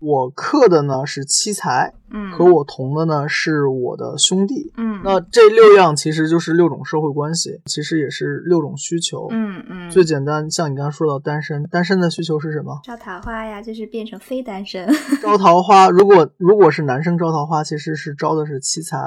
[0.00, 9.90] 我克的呢是妻财，嗯，和我同的呢是我的兄弟，嗯，那这六样其实就是六种社会关系，其实也是六种需求，嗯嗯。
[9.90, 12.80] 最简单，像你刚刚说到单身，单身的需求是什么？
[12.84, 14.88] 招桃花呀，就是变成非单身。
[15.22, 18.98] 招桃花，如果如果是男生招桃花，其实是招的是妻财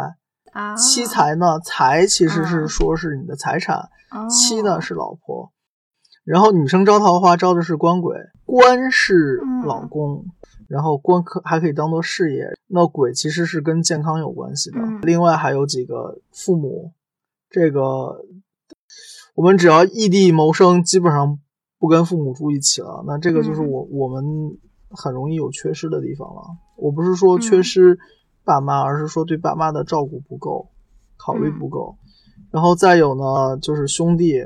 [0.53, 3.89] 啊，妻财呢，财其实是说是你的财产，
[4.29, 5.51] 妻呢是老婆。
[6.25, 10.25] 然后女生招桃花招的是官鬼，官是老公，
[10.69, 12.45] 然后官可还可以当做事业。
[12.67, 14.79] 那鬼其实是跟健康有关系的。
[15.01, 16.93] 另外还有几个父母，
[17.49, 18.23] 这个
[19.35, 21.39] 我们只要异地谋生，基本上
[21.79, 23.03] 不跟父母住一起了。
[23.05, 24.23] 那这个就是我我们
[24.91, 26.41] 很容易有缺失的地方了。
[26.77, 27.97] 我不是说缺失
[28.45, 30.69] 爸妈，而是说对爸妈的照顾不够，
[31.17, 31.97] 考虑不够。
[32.51, 34.45] 然后再有呢，就是兄弟。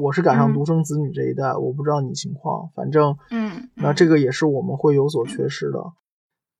[0.00, 5.78] 我是赶上独生子女这一代，我不知道你情况，反正，嗯，那这个也是我们会有所缺失的。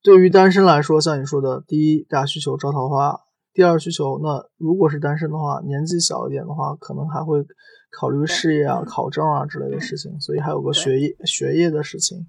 [0.02, 3.20] 对于单身来说，像你说的，第一大需求招桃花，
[3.52, 7.44] 第二需求，那如果是单身的话，年纪小一点的话，可能还会
[7.90, 12.26] 考虑事业啊、考证啊之类的事情，所以还有个学业学业的事情。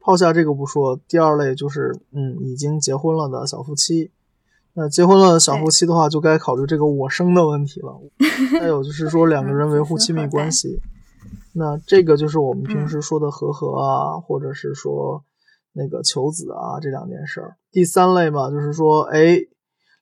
[0.00, 4.12] 抛下这个不说，第二类就是，嗯，已经结婚了的小夫妻。
[4.76, 7.96] 那结婚了小夫妻的话，就该考虑这个我生的问题了。
[8.58, 10.80] 还有就是说两个人维护亲密关系，
[11.54, 15.22] 那这个就是我们平时说的和和啊，或者是说
[15.74, 17.56] 那个求子啊这两件事儿。
[17.70, 19.38] 第三类嘛，就是说，哎，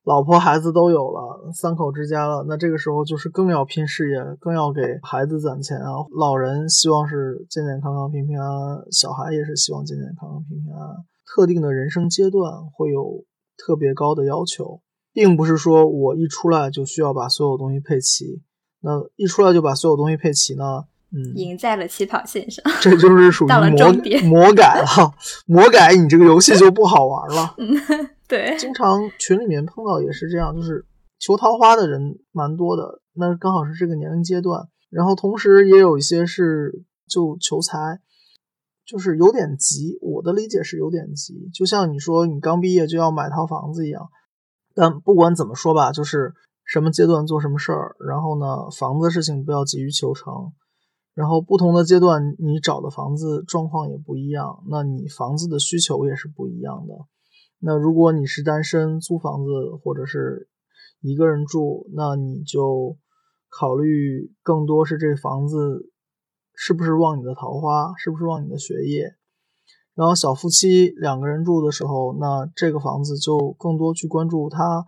[0.04, 5.90] 老婆孩子都有了，三口之家了，那这个时候就是更要拼事业，更要给孩子攒钱啊。
[6.18, 10.96] 老人希望是健健康康、平平安安，小孩也是希望健健康康、平平安安。
[11.26, 13.22] 特定的人生阶段会有。
[13.64, 14.80] 特别高的要求，
[15.12, 18.42] 并不是说我一出来就需要把所有东西配齐。
[18.80, 20.84] 那一出来就把所有东西配齐呢？
[21.14, 23.48] 嗯，赢在了起跑线上，这就是属于
[24.24, 25.14] 魔魔改了。
[25.46, 27.54] 魔改，你这个游戏就不好玩了。
[27.58, 27.68] 嗯，
[28.26, 28.56] 对。
[28.58, 30.84] 经常群里面碰到也是这样，就是
[31.18, 33.02] 求桃花的人蛮多的。
[33.14, 38.00] 那刚好是这个年龄阶段，然后同时也有一些是就求财。
[38.84, 44.08] 就是有点急，我的理解是有点急，就像你说你刚毕业就要买套房子一样。
[44.74, 50.52] 但不管怎么说吧，就是什么阶段做什么事儿，然后呢，房子的事情不要急于求成。
[51.14, 56.94] 然后不同的阶段你找的房子状况也不一样，那你房子的需求也是不一样的。
[57.60, 59.50] 那如果你是单身租房子
[59.82, 60.48] 或者是
[61.00, 62.96] 一个人住，那你就
[63.48, 65.91] 考虑更多是这房子。
[66.64, 67.92] 是不是旺你的桃花？
[67.96, 69.16] 是不是旺你的学业？
[69.96, 74.86] 然后小夫妻两个人住的时候，那这个房子就更多去关注它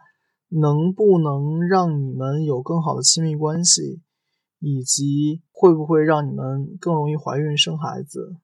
[0.50, 4.00] 能不能让你们有更好的亲密关系，
[4.60, 8.36] 以及会不会让你们更容易怀孕生孩子。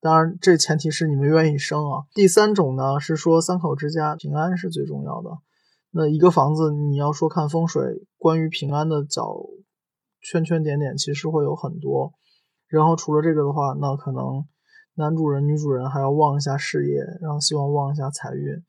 [0.00, 2.06] 当然，这前提是你们愿意生啊。
[2.14, 5.28] 第三种呢是说三口之家平安是最重要的。
[5.90, 9.36] 那一个房子你要说看风水，关于平安的角
[10.22, 12.14] 圈圈点点其实会有很多。
[12.68, 14.46] 然后除了这个的话，那可能
[14.94, 18.62] 男主人、女主人还要旺一下事业，然后希望旺一下财运。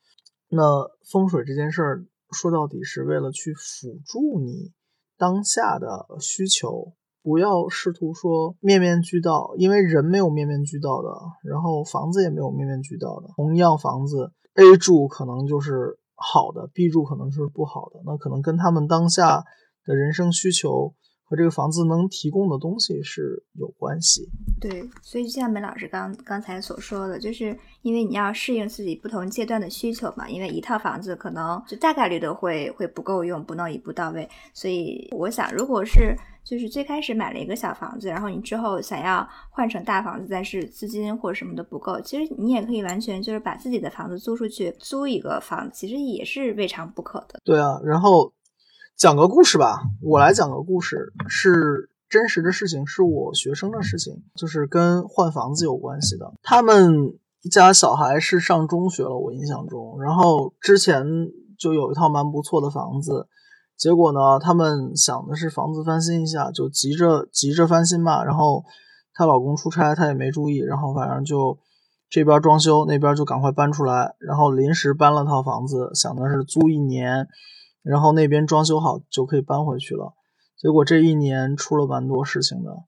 [0.48, 0.64] 那
[1.12, 4.72] 风水这件事儿说到底是为了去辅助你
[5.18, 11.10] 当下的需求，不要试图说面面俱到，因为人没有面面俱到的，
[11.44, 13.30] 然后房子也没有面面俱到的。
[13.36, 18.02] 同样房子 A 住可能就是好的，B 住可能就是不好的。
[18.06, 19.44] 那可能跟他们当下
[19.84, 20.94] 的人生需求
[21.30, 24.28] 和这个房子能提供的东西是有关系。
[24.60, 30.28] 对，所以就像梅老师刚刚才所说的，就是因为你要适应自己不同阶段的需求嘛。
[30.28, 34.28] 因为一套房子可能就大概率的会会不够用，不能一步到位。
[34.54, 47.40] 所以我想，如果是就是最开始买了一个小房子，然后你之后想要换成大房子，但是资金或者什么的不够，其实你也可以完全就是把自己的房子租出去，租一个房子，其实也是未尝不可的。
[47.44, 48.32] 对啊，然后
[49.00, 51.90] 讲个故事吧，我来讲个故事是。
[52.10, 56.34] 真实的事情是我学生的事情，就是跟换房子有关系的。
[56.42, 57.14] 他们
[57.52, 61.06] 家小孩是上中学了，我印象中，然后之前
[61.56, 63.28] 就有一套蛮不错的房子，
[63.78, 68.24] 结果呢，他们想的是房子翻新一下，就急着急着翻新嘛。
[68.24, 68.66] 然后
[69.14, 71.60] 她老公出差，她也没注意，然后反正就
[72.10, 77.28] 这边装修，那边就赶快搬出来，然后临时搬了套房子，想的是租一年，
[77.90, 80.14] 然后那边装修好就可以搬回去了。
[80.62, 82.84] 结果这一年出了蛮多事情的，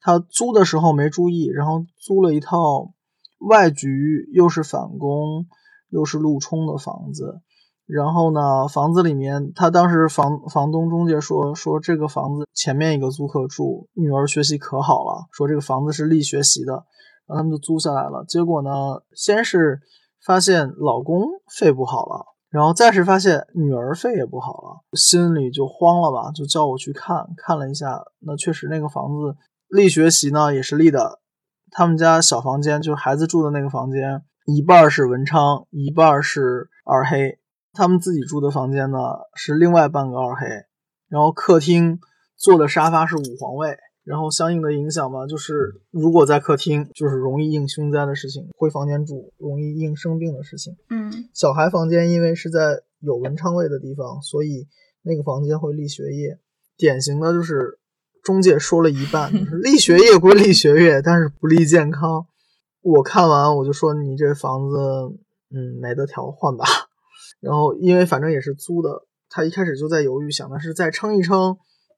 [0.00, 2.94] 他租的时候没注意，然后租了一套
[3.38, 5.44] 外局又是反攻
[5.90, 7.42] 又是路冲的房子，
[7.84, 16.72] 然后呢，房子里面他当时房房东中介说说这个房子前面一个租客住女儿学习可好了，说这个房子是利学习的，
[17.26, 18.24] 然后他们就租下来了。
[18.26, 19.80] 结果呢，先是
[20.24, 21.26] 发现老公
[21.58, 22.24] 肺不好了。
[22.56, 29.36] 然后再是发现女儿肺也不好了，心里就慌了吧，就叫我去看看了一下，那确实那个房子
[29.68, 31.20] 立学习呢也是立的，
[31.70, 37.38] 他们家小房间就是孩子住的那个房间，一半是文昌，一半是二黑，
[37.74, 38.98] 他们自己住的房间呢
[39.34, 40.46] 是另外半个二黑，
[41.10, 42.00] 然后客厅
[42.38, 43.76] 坐的沙发是五皇位。
[44.06, 50.76] 然后相应的影响嘛，就是如果在客厅，就是容易应凶灾的事情；回房间住，容易应生病的事情。
[50.90, 54.68] 嗯，小孩房间因为是在有文昌位的地方，所以
[55.02, 56.38] 那个房间会立学业。
[56.76, 57.80] 典型的就是
[58.22, 62.26] 中介说了一半，立学业归立学业，但是不利健康。
[62.82, 64.76] 我看完我就说你这房子，
[65.50, 66.64] 嗯，没得调，换吧。
[67.42, 71.56] 然后因为反正也是租的，他一开始就在犹豫，想的是再撑一撑。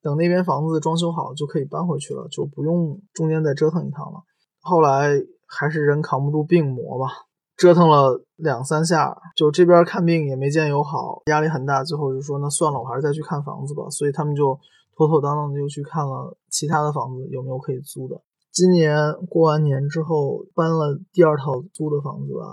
[0.09, 4.22] 等那边房子装修好就可以搬回去了，就不用中间再折腾一趟了。
[4.62, 5.11] 后来
[5.46, 7.12] 还是人扛不住病魔吧，
[7.59, 11.84] 折腾了两三下，就这边看病也没见有好，压力很大。
[11.84, 13.84] 最后就说那算了，我还是再去看房子吧。
[13.90, 14.59] 所以他们就
[14.96, 18.18] 妥妥当当的又去看了其他的房子，有没有可以租的。
[18.50, 22.46] 今年过完年之后搬了第二套租的房子吧。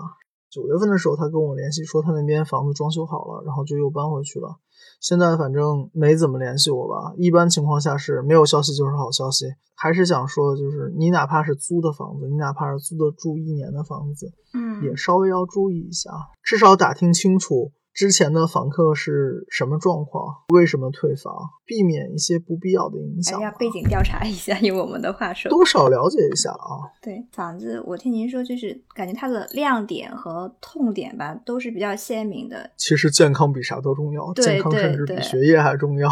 [0.50, 4.56] 九月份的时候他跟我联系说他那边房子装修好了，然后就又搬回去了。
[5.00, 9.46] 现在反正没怎么联系我吧，一般情况下是没有消息就是好消息。
[9.78, 16.10] 还是想说，就是你哪怕是租的房子，你哪怕是租的住一年的房子，嗯，也稍微要注意一下，
[16.42, 17.72] 至少打听清楚。
[17.96, 20.22] 之前的访客是什么状况？
[20.52, 21.34] 为什么退房？
[21.64, 23.40] 避免一些不必要的影响。
[23.40, 26.92] 要背景调查一下，用我们的话说，多少了解一下啊。
[27.00, 32.70] 对房子，我听您说，就是感觉它的亮点和痛点吧，都是比较鲜明的。
[32.76, 36.10] 其实健康比啥都重要，健康甚至比学业还重要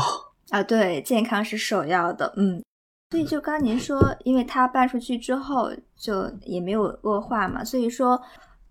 [0.49, 0.63] 啊。
[0.63, 2.33] 对，健康是首要的。
[2.39, 2.63] 嗯，
[3.11, 8.19] 所以就刚您说，因为他搬出去之后就也没有恶化嘛，所以说。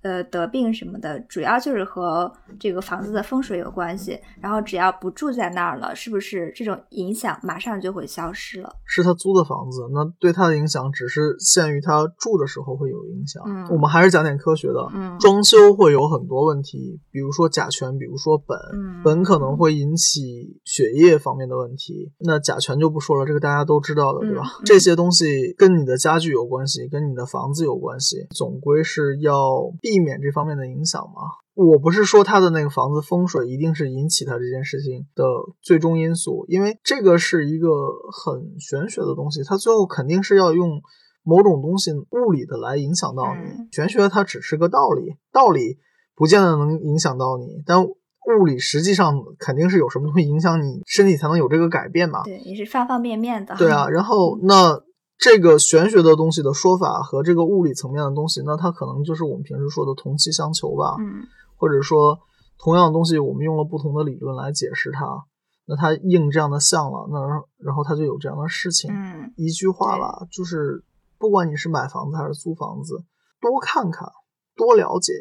[0.04, 4.20] 呃，得病什么的，主要就是和这个房子的风水有关系。
[4.41, 8.70] 然后只要不住在那儿了，是不是这种影响马上就会消失了？
[8.86, 13.41] 是他租的房子，那对他的影响只是限于他住的时候会有影响。
[13.47, 14.86] 嗯，我们还是讲点科学的。
[14.93, 18.58] 嗯，装修会有很多问题，比如说甲醛，比如说苯，
[19.06, 22.12] 苯可能会引起血液方面的问题。
[22.20, 24.43] 那甲醛就不说了，这个大家都知道的，对吧？
[24.66, 29.93] 这些东西跟你的家具有关系，跟你的房子有关系，总归是要避。
[29.94, 31.22] 避免这方面的影响吗？
[31.54, 35.24] 我不是说他的那个房子风水一定是引起他这件事情的
[35.62, 37.70] 最终因素，因为这个是一个
[38.12, 40.82] 很玄学的东西，它最后肯定是要用
[41.24, 43.68] 某种东西物理的来影响到你。
[43.72, 45.78] 玄学它只是个道理，道理
[46.16, 52.24] 不见得能影响到你，但物理实际上肯定是有什么东西影响你身体才能有这个改变嘛？
[52.24, 53.56] 对，也是方方面面的。
[53.58, 54.82] 对啊， 然后那。
[55.24, 62.19] 这个玄学的东西的说法和这个物理层面的东西，那它可能就是我们平时说的同气相求吧，嗯，或者说
[62.59, 65.24] 同样的东西，我们用了不同的理论来解释它，
[65.65, 67.19] 那它应这样的像了，那
[67.65, 68.91] 然后它就有这样的事情。
[68.93, 70.84] 嗯，一句话吧，就是
[71.17, 73.05] 不管你是买房子还是租房子，
[73.39, 74.11] 多看看，
[74.57, 75.13] 多了解，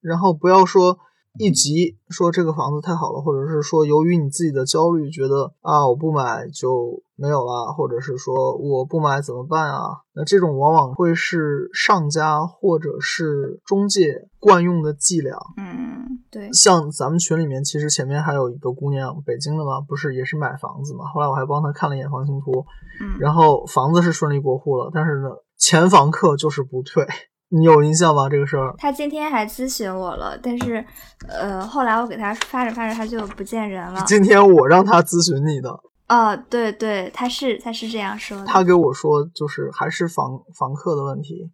[0.00, 0.98] 然后不要说。
[1.38, 9.90] 一急说这个房子太好了，或者是说由于你自己的焦虑，觉得啊我不买就没有了，或者是说我不买怎么办啊？
[10.12, 15.36] 那这种往往会是上家或者是中介惯用的伎俩。
[15.56, 21.04] 嗯，对，像咱们群里面，其实前面还有一个姑娘，北京的嘛，不是也是买房子嘛？
[21.14, 22.66] 后来我还帮她看了一眼房型图，
[23.00, 27.06] 嗯，然后房子是顺利过户了，但是呢，前房客就是不退，
[27.52, 28.28] 你有印象吗？
[28.28, 28.72] 这个事儿？
[28.78, 30.84] 他今天还咨询我了，但是，
[31.28, 34.04] 呃，后来我给他发着发着，他就不见人了。
[34.06, 35.68] 今天我让他咨询你的。
[36.08, 38.44] 哦，对对，他是他是这样说的。
[38.46, 41.50] 他给我说，就是还是房房客的问题，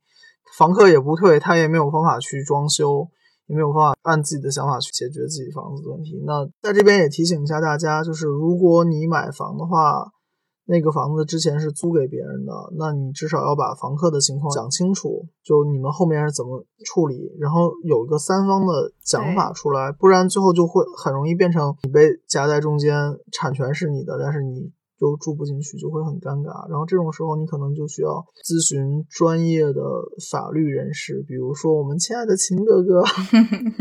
[0.58, 3.08] 房客也不退，他也没有方法去装修，
[3.46, 6.22] 也没有方法按自己的想法去解决自己房子的问题。
[6.26, 10.12] 那在这边也提醒一下大家，就是如果你买房的话。
[10.66, 22.94] 那个房子之前是租给别人的，那你至少要把房客的情况讲清楚，就你们后面是怎么处理，然后有一个三方的讲法出来，不然最后就会很容易变成你被夹在中间，
[23.32, 24.70] 产权是你的，但是你。
[24.98, 26.68] 就住不进去，就会很尴尬。
[26.68, 28.10] 然后这种时候，你可能就需要
[28.44, 29.82] 咨询专业的
[30.30, 33.02] 法律人士，比如说我们亲爱的秦哥哥。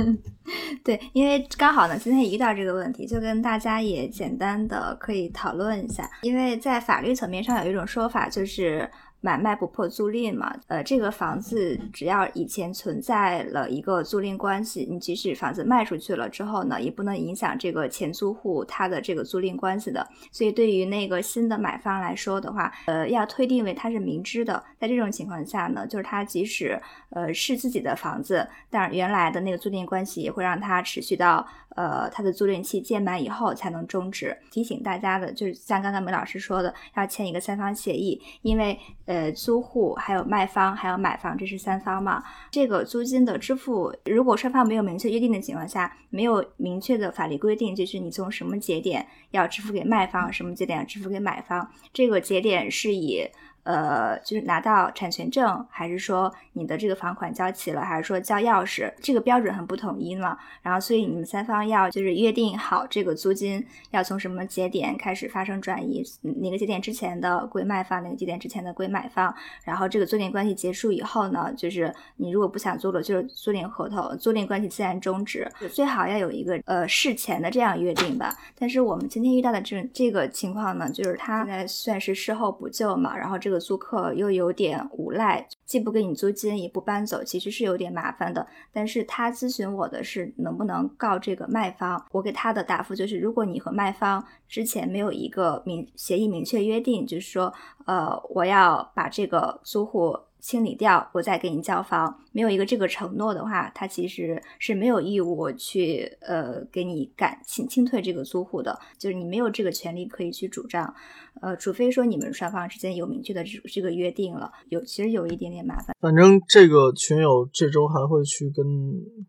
[0.84, 6.10] 对，因为刚好呢，今天遇到这个问题，就跟大家也简单的可以讨论一下。
[6.22, 8.90] 因为在法律层面上有一种说法，就是。
[9.26, 20.08] 买卖不破租赁嘛，呃，这个房子只要以前存在了一个租赁关系，你即使房子卖出去了之后呢，也不能影响这个前租户他的这个租赁关系的。
[20.32, 24.64] 所以对于那个新的买方来说的话，呃，要推定为他是明知的。
[24.80, 31.44] 在这种情况下呢，就是他即使呃是自己的房子，但是原来的那个租赁关系也会让他持续到。
[31.76, 34.36] 呃，他的租赁期届满以后才能终止。
[34.50, 42.24] 提醒大家的就是，像刚刚梅老师说的，要签一个三方协议，因为呃，租户还有卖方还有买方，这是三方嘛。
[42.50, 53.28] 这个租金的支付，如果双方没有明确约定的情况下，没有明确的法律规定，就是你从什么节点要支付给卖方，什么节点要支付给买方，这个节点是以。
[53.66, 60.38] 呃，就是拿到产权证，还是说你的这个房款交齐了，还是说交钥匙，这个标准很不统一嘛。
[60.62, 69.34] 然后，所以你们三方要就是约定好这个租金要从什么节点开始发生转移，哪个节点之前的归卖方，哪个节点之前的归买方。
[69.64, 75.52] 然后这个租赁关系结束以后呢，就是你如果不想租了，就是租赁合同、租赁关系自然终止。
[75.74, 78.32] 最好要有一个呃事前的这样约定吧。
[78.60, 83.55] 但是我们今天遇到的这这个情况呢，就是他现在算是事后补救嘛，然后这个。
[83.60, 88.46] 租客又有点无赖，既不给你租金，也不搬走，其实是有点麻烦的。
[88.72, 97.54] 但是他咨询我的是能不能告这个卖方，我给他的答复就是，如果你和卖方之前没有一个明协议明确约定，就是说，
[97.86, 100.18] 呃，我要把这个租户。
[100.46, 102.20] 清理掉，我再给你交房。
[102.32, 110.94] 没有一个这个承诺的话，他其实是没有义务去呃给你赶清清退这个租户的，就是你没有这个权利可以去主张，
[111.42, 115.96] 呃，除非说你们双方之间有明确的这这个约定了，有其实有一点点麻烦。
[116.00, 118.64] 反正这个群友这周还会去跟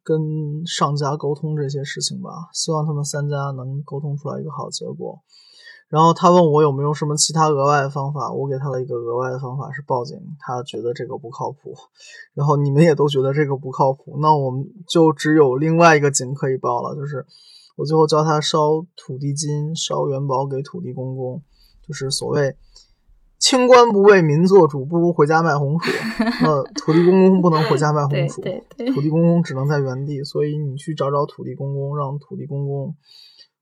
[0.03, 5.19] 跟上家沟通这些事情吧，希望他们三家能沟通出来一个好结果。
[5.89, 11.73] 然后他问我有没有什么其他额外的方法，我给他了一个额外的方法是报警，他觉得这个不靠谱，
[12.35, 17.25] 然后你们也都觉得这个不靠谱，那我们就只有另外一个警可以报了，就是
[17.77, 21.41] 我最后教他烧土地金、烧元宝给土地公公，
[21.87, 22.57] 就是所谓
[23.39, 25.93] 清官不为民做主，不如回家卖红薯。
[26.43, 28.43] 那土地公公不能回家卖红薯，
[28.93, 32.97] 土地公公只能在原地，所以你去找找土地公公，让土地公公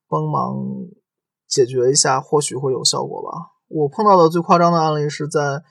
[0.08, 0.56] 帮忙。
[1.54, 3.52] 解决一下，或许会有效果吧。
[3.68, 5.62] 我碰到的最夸张的案例是在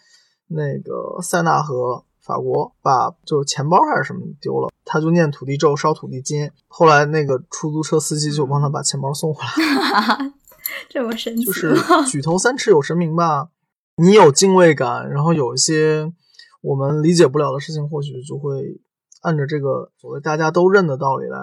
[0.47, 6.49] 那个塞纳河，法国，把就是钱包还是什么丢了，他就念土地咒，烧土地金。
[6.69, 10.31] 后来那个出租车司机就帮他把钱包送回来。
[10.87, 11.43] 这么神奇？
[11.43, 11.75] 就是
[12.09, 13.49] 举头三尺有神明吧。
[13.97, 16.13] 你有敬畏感，然后有一些
[16.61, 18.79] 我们理解不了的事情，或许就会
[19.21, 21.37] 按着这个所谓大家都认的道理来。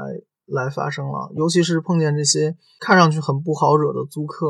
[0.51, 4.47] 来发生了，尤其是碰见这些看上去很不好惹的租客，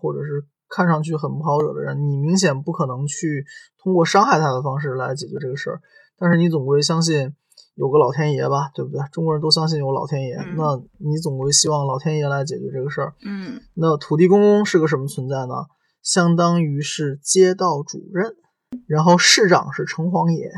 [0.00, 3.44] 或者是看上去很不好惹的人，你明显不可能去
[3.82, 5.80] 通过伤害他的方式来解决这个事儿。
[6.16, 7.34] 但是你总归相信
[7.74, 9.00] 有个老天爷吧，对不对？
[9.10, 13.14] 中国人都相信有老天爷，那你总归希望老天爷来解决这个事儿。
[13.24, 15.66] 嗯，那土地公公是个什么存在呢？
[16.02, 18.36] 相当于是街道主任，
[18.86, 20.50] 然后市长是城隍爷。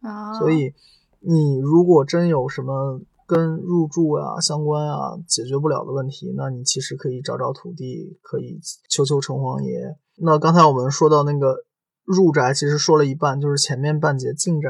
[0.00, 0.74] 啊，所以
[1.20, 3.00] 你如果真有什么。
[3.30, 8.58] 跟入住啊相关啊解决不了的问题，那你其实可以找找土地，可以
[8.88, 9.96] 求求城隍爷。
[10.16, 11.64] 那刚才我们说到那个
[12.04, 14.68] 入宅，其实说了一半，就是前面半截进宅。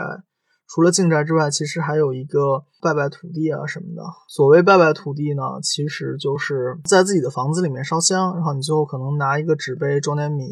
[0.68, 4.02] 除了进宅之外，其实还有一个拜拜土地啊什么的。
[4.28, 10.44] 所谓拜拜土地呢，其实就是在自己的房子里面烧香，然后你最后可能拿一个纸杯装点米，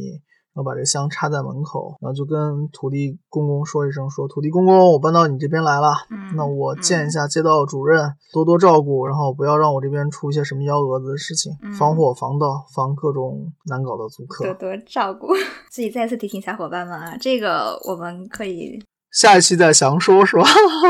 [0.59, 14.45] 后把这香插在门口，然后就跟土地公公说一声，说土地公公，我搬到你这边来了，嗯那我见一下街道主任，多多照顾，然后不要让我这边出一些什么幺蛾子的事情，嗯防火防盗防各种难搞的租客。
[14.45, 15.29] 多多照顾。
[15.71, 18.79] 所以再次提醒小伙伴们啊，这个我们可以
[19.11, 20.45] 下一期再详说，是吧？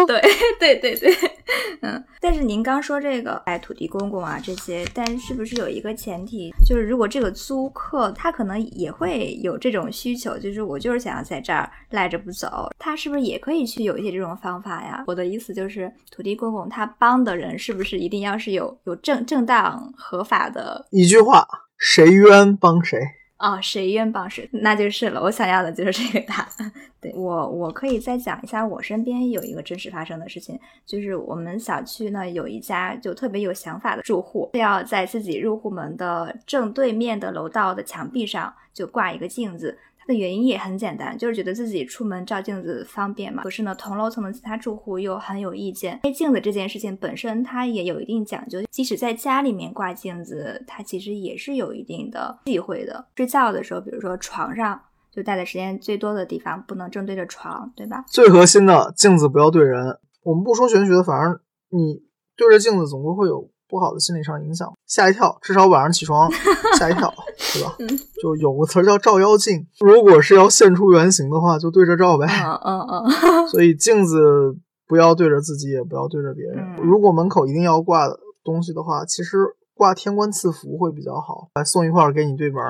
[0.07, 0.21] 对
[0.59, 1.15] 对对对，
[1.83, 2.05] 嗯。
[2.21, 15.05] 但是您刚说这个哎土地公公啊这些，但是不是有一个前提，就是如果这个租客他可能也会有这种需求，就是我就是想要在这儿赖着不走，他是不是也可以去有一些这种方法呀？
[15.07, 21.47] 我的意思就是，土地公公他帮的人是不是一定要是有有正正当合法的一句话，
[21.79, 22.99] 谁冤帮谁。
[23.39, 25.23] 哦，谁愿帮谁，那就是了。
[25.23, 26.73] 我想要的就是这个答案。
[27.01, 39.79] 对我，我可以再讲一下我身边有一个真实发生的事情，就是我们小区呢有一家就特别有想法的住户，要在自己入户门的正对面的楼道的墙壁上就挂一个镜子。
[40.09, 43.43] 的原因也很简单，就是觉得自己出门照镜子方便嘛。
[43.43, 46.01] 可是呢，同楼层的其他住户又很有意见。
[46.03, 53.07] 贴镜子这件事情本身它也有一定讲究，即使在家里面挂镜子，它其实也是有一定的忌讳的。
[53.15, 54.81] 睡觉的时候，比如说床上
[55.13, 58.03] 就待的时间最多的地方不能正对着床，对吧？
[58.09, 59.99] 最核心的镜子不要对人。
[60.23, 61.39] 我们不说玄学的，反正
[61.69, 62.03] 你
[62.35, 66.31] 对着镜子总归会有不好的心理上影响，吓一跳，至少晚上起床
[66.79, 67.13] 吓一跳，
[67.55, 67.77] 对吧？
[68.23, 72.27] 就有个词儿叫照妖镜，如果是要现出原形的话，就对着照呗。
[72.27, 73.49] 嗯嗯嗯。
[73.49, 74.57] 所以镜子
[74.87, 76.59] 不要对着自己，也不要对着别人。
[76.59, 78.09] 嗯如果门口一定要挂
[78.43, 79.39] 东西的话，其实
[79.75, 82.63] 挂天官赐福会比较好，来送一块儿给你对门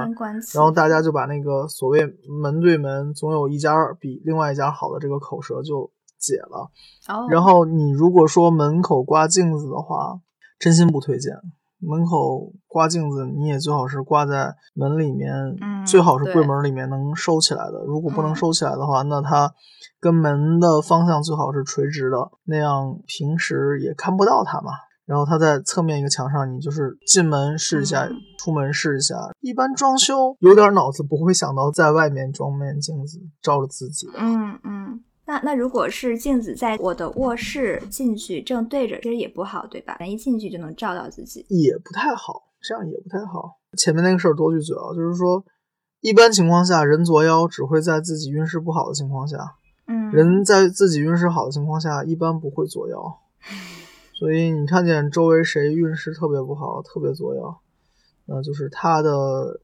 [0.53, 2.01] 然后大家就把那个所谓
[2.42, 6.68] 门对门，总有一家比另外一家好的这个口舌就解了。
[7.09, 10.18] 哦，然后你如果说门口挂镜子的话，
[10.59, 11.34] 真心不推荐。
[11.80, 15.32] 门口挂镜子，你也最好是挂在门里面，
[15.62, 17.84] 嗯最好是柜门里面能收起来的。
[17.86, 19.54] 如果不能嗯收起来的话，那它
[20.00, 24.72] 跟门的方向最好是垂直的，那样平时也看不到它嘛。
[25.06, 29.14] 然后它在侧面一个墙上，你就是进门试一下，嗯出门试一下。
[29.40, 34.14] 一般装修有点脑子，不会想到在外面装面镜子照着自己的。
[34.16, 35.04] 嗯嗯。
[35.29, 39.95] 那那如果是镜子在我的卧室进去正对着，其实也不好，对吧？
[40.01, 41.45] 人一进去就能照到自己。
[41.51, 43.59] 也不太好，这样也不太好。
[43.76, 45.45] 前面那个事儿多句嘴啊，就是说，
[46.01, 49.37] 一般情况下，人作妖只会在自己运势不好的情况下，
[49.87, 53.18] 嗯，人在自己运势好的情况下，一般不会作妖。
[54.18, 57.61] 所以你看见周围谁运势特别不好，特别作妖，
[58.24, 59.61] 那就是他的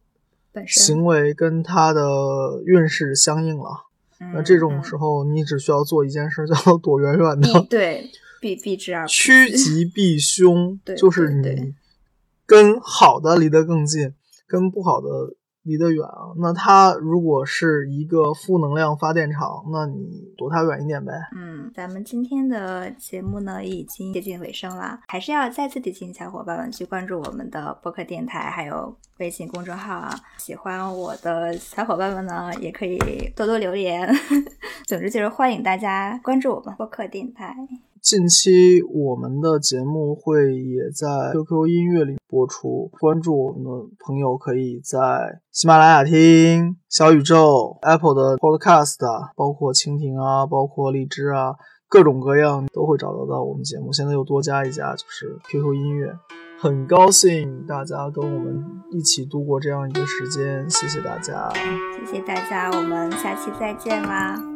[0.52, 3.86] 本身行为跟他的运势相应了。
[4.32, 7.60] 那这种时候，你只需要做一件事，叫做躲远远的。
[7.68, 8.10] 对
[8.40, 9.50] 避避之而趋。
[9.50, 11.74] 吉 避凶，就是你
[12.46, 14.14] 跟好的离得更近，
[14.46, 15.08] 跟不好的
[15.64, 16.32] 离得远啊。
[16.38, 21.12] 那它如果是一个负能量发电厂，那你躲它远一点呗。
[21.34, 30.14] 嗯，咱们今天的节目呢已经接近尾声了，还是要再次提醒小伙伴们去关注我们的播客电台，还有微信公众号啊。
[30.38, 32.98] 喜欢我的小伙伴们呢，也可以
[33.34, 34.08] 多多留言。
[34.86, 37.56] 总之就是欢迎大家关注我们播客电台。
[38.04, 43.70] 近期我们的节目会也在 QQ 音乐里播出，关注我们的
[44.04, 48.98] 朋友可以在喜马拉雅听、小宇宙、Apple 的 Podcast，
[49.34, 51.54] 包括蜻蜓啊，包括荔枝啊，
[51.88, 53.90] 各种各样都会找得到我们节目。
[53.90, 56.12] 现在又多加一家，就是 QQ 音乐。
[56.58, 61.50] 很高兴大家跟我们一起度过这样一个时间，谢谢大家。
[62.04, 64.53] 谢谢大家，我们下期再见啦。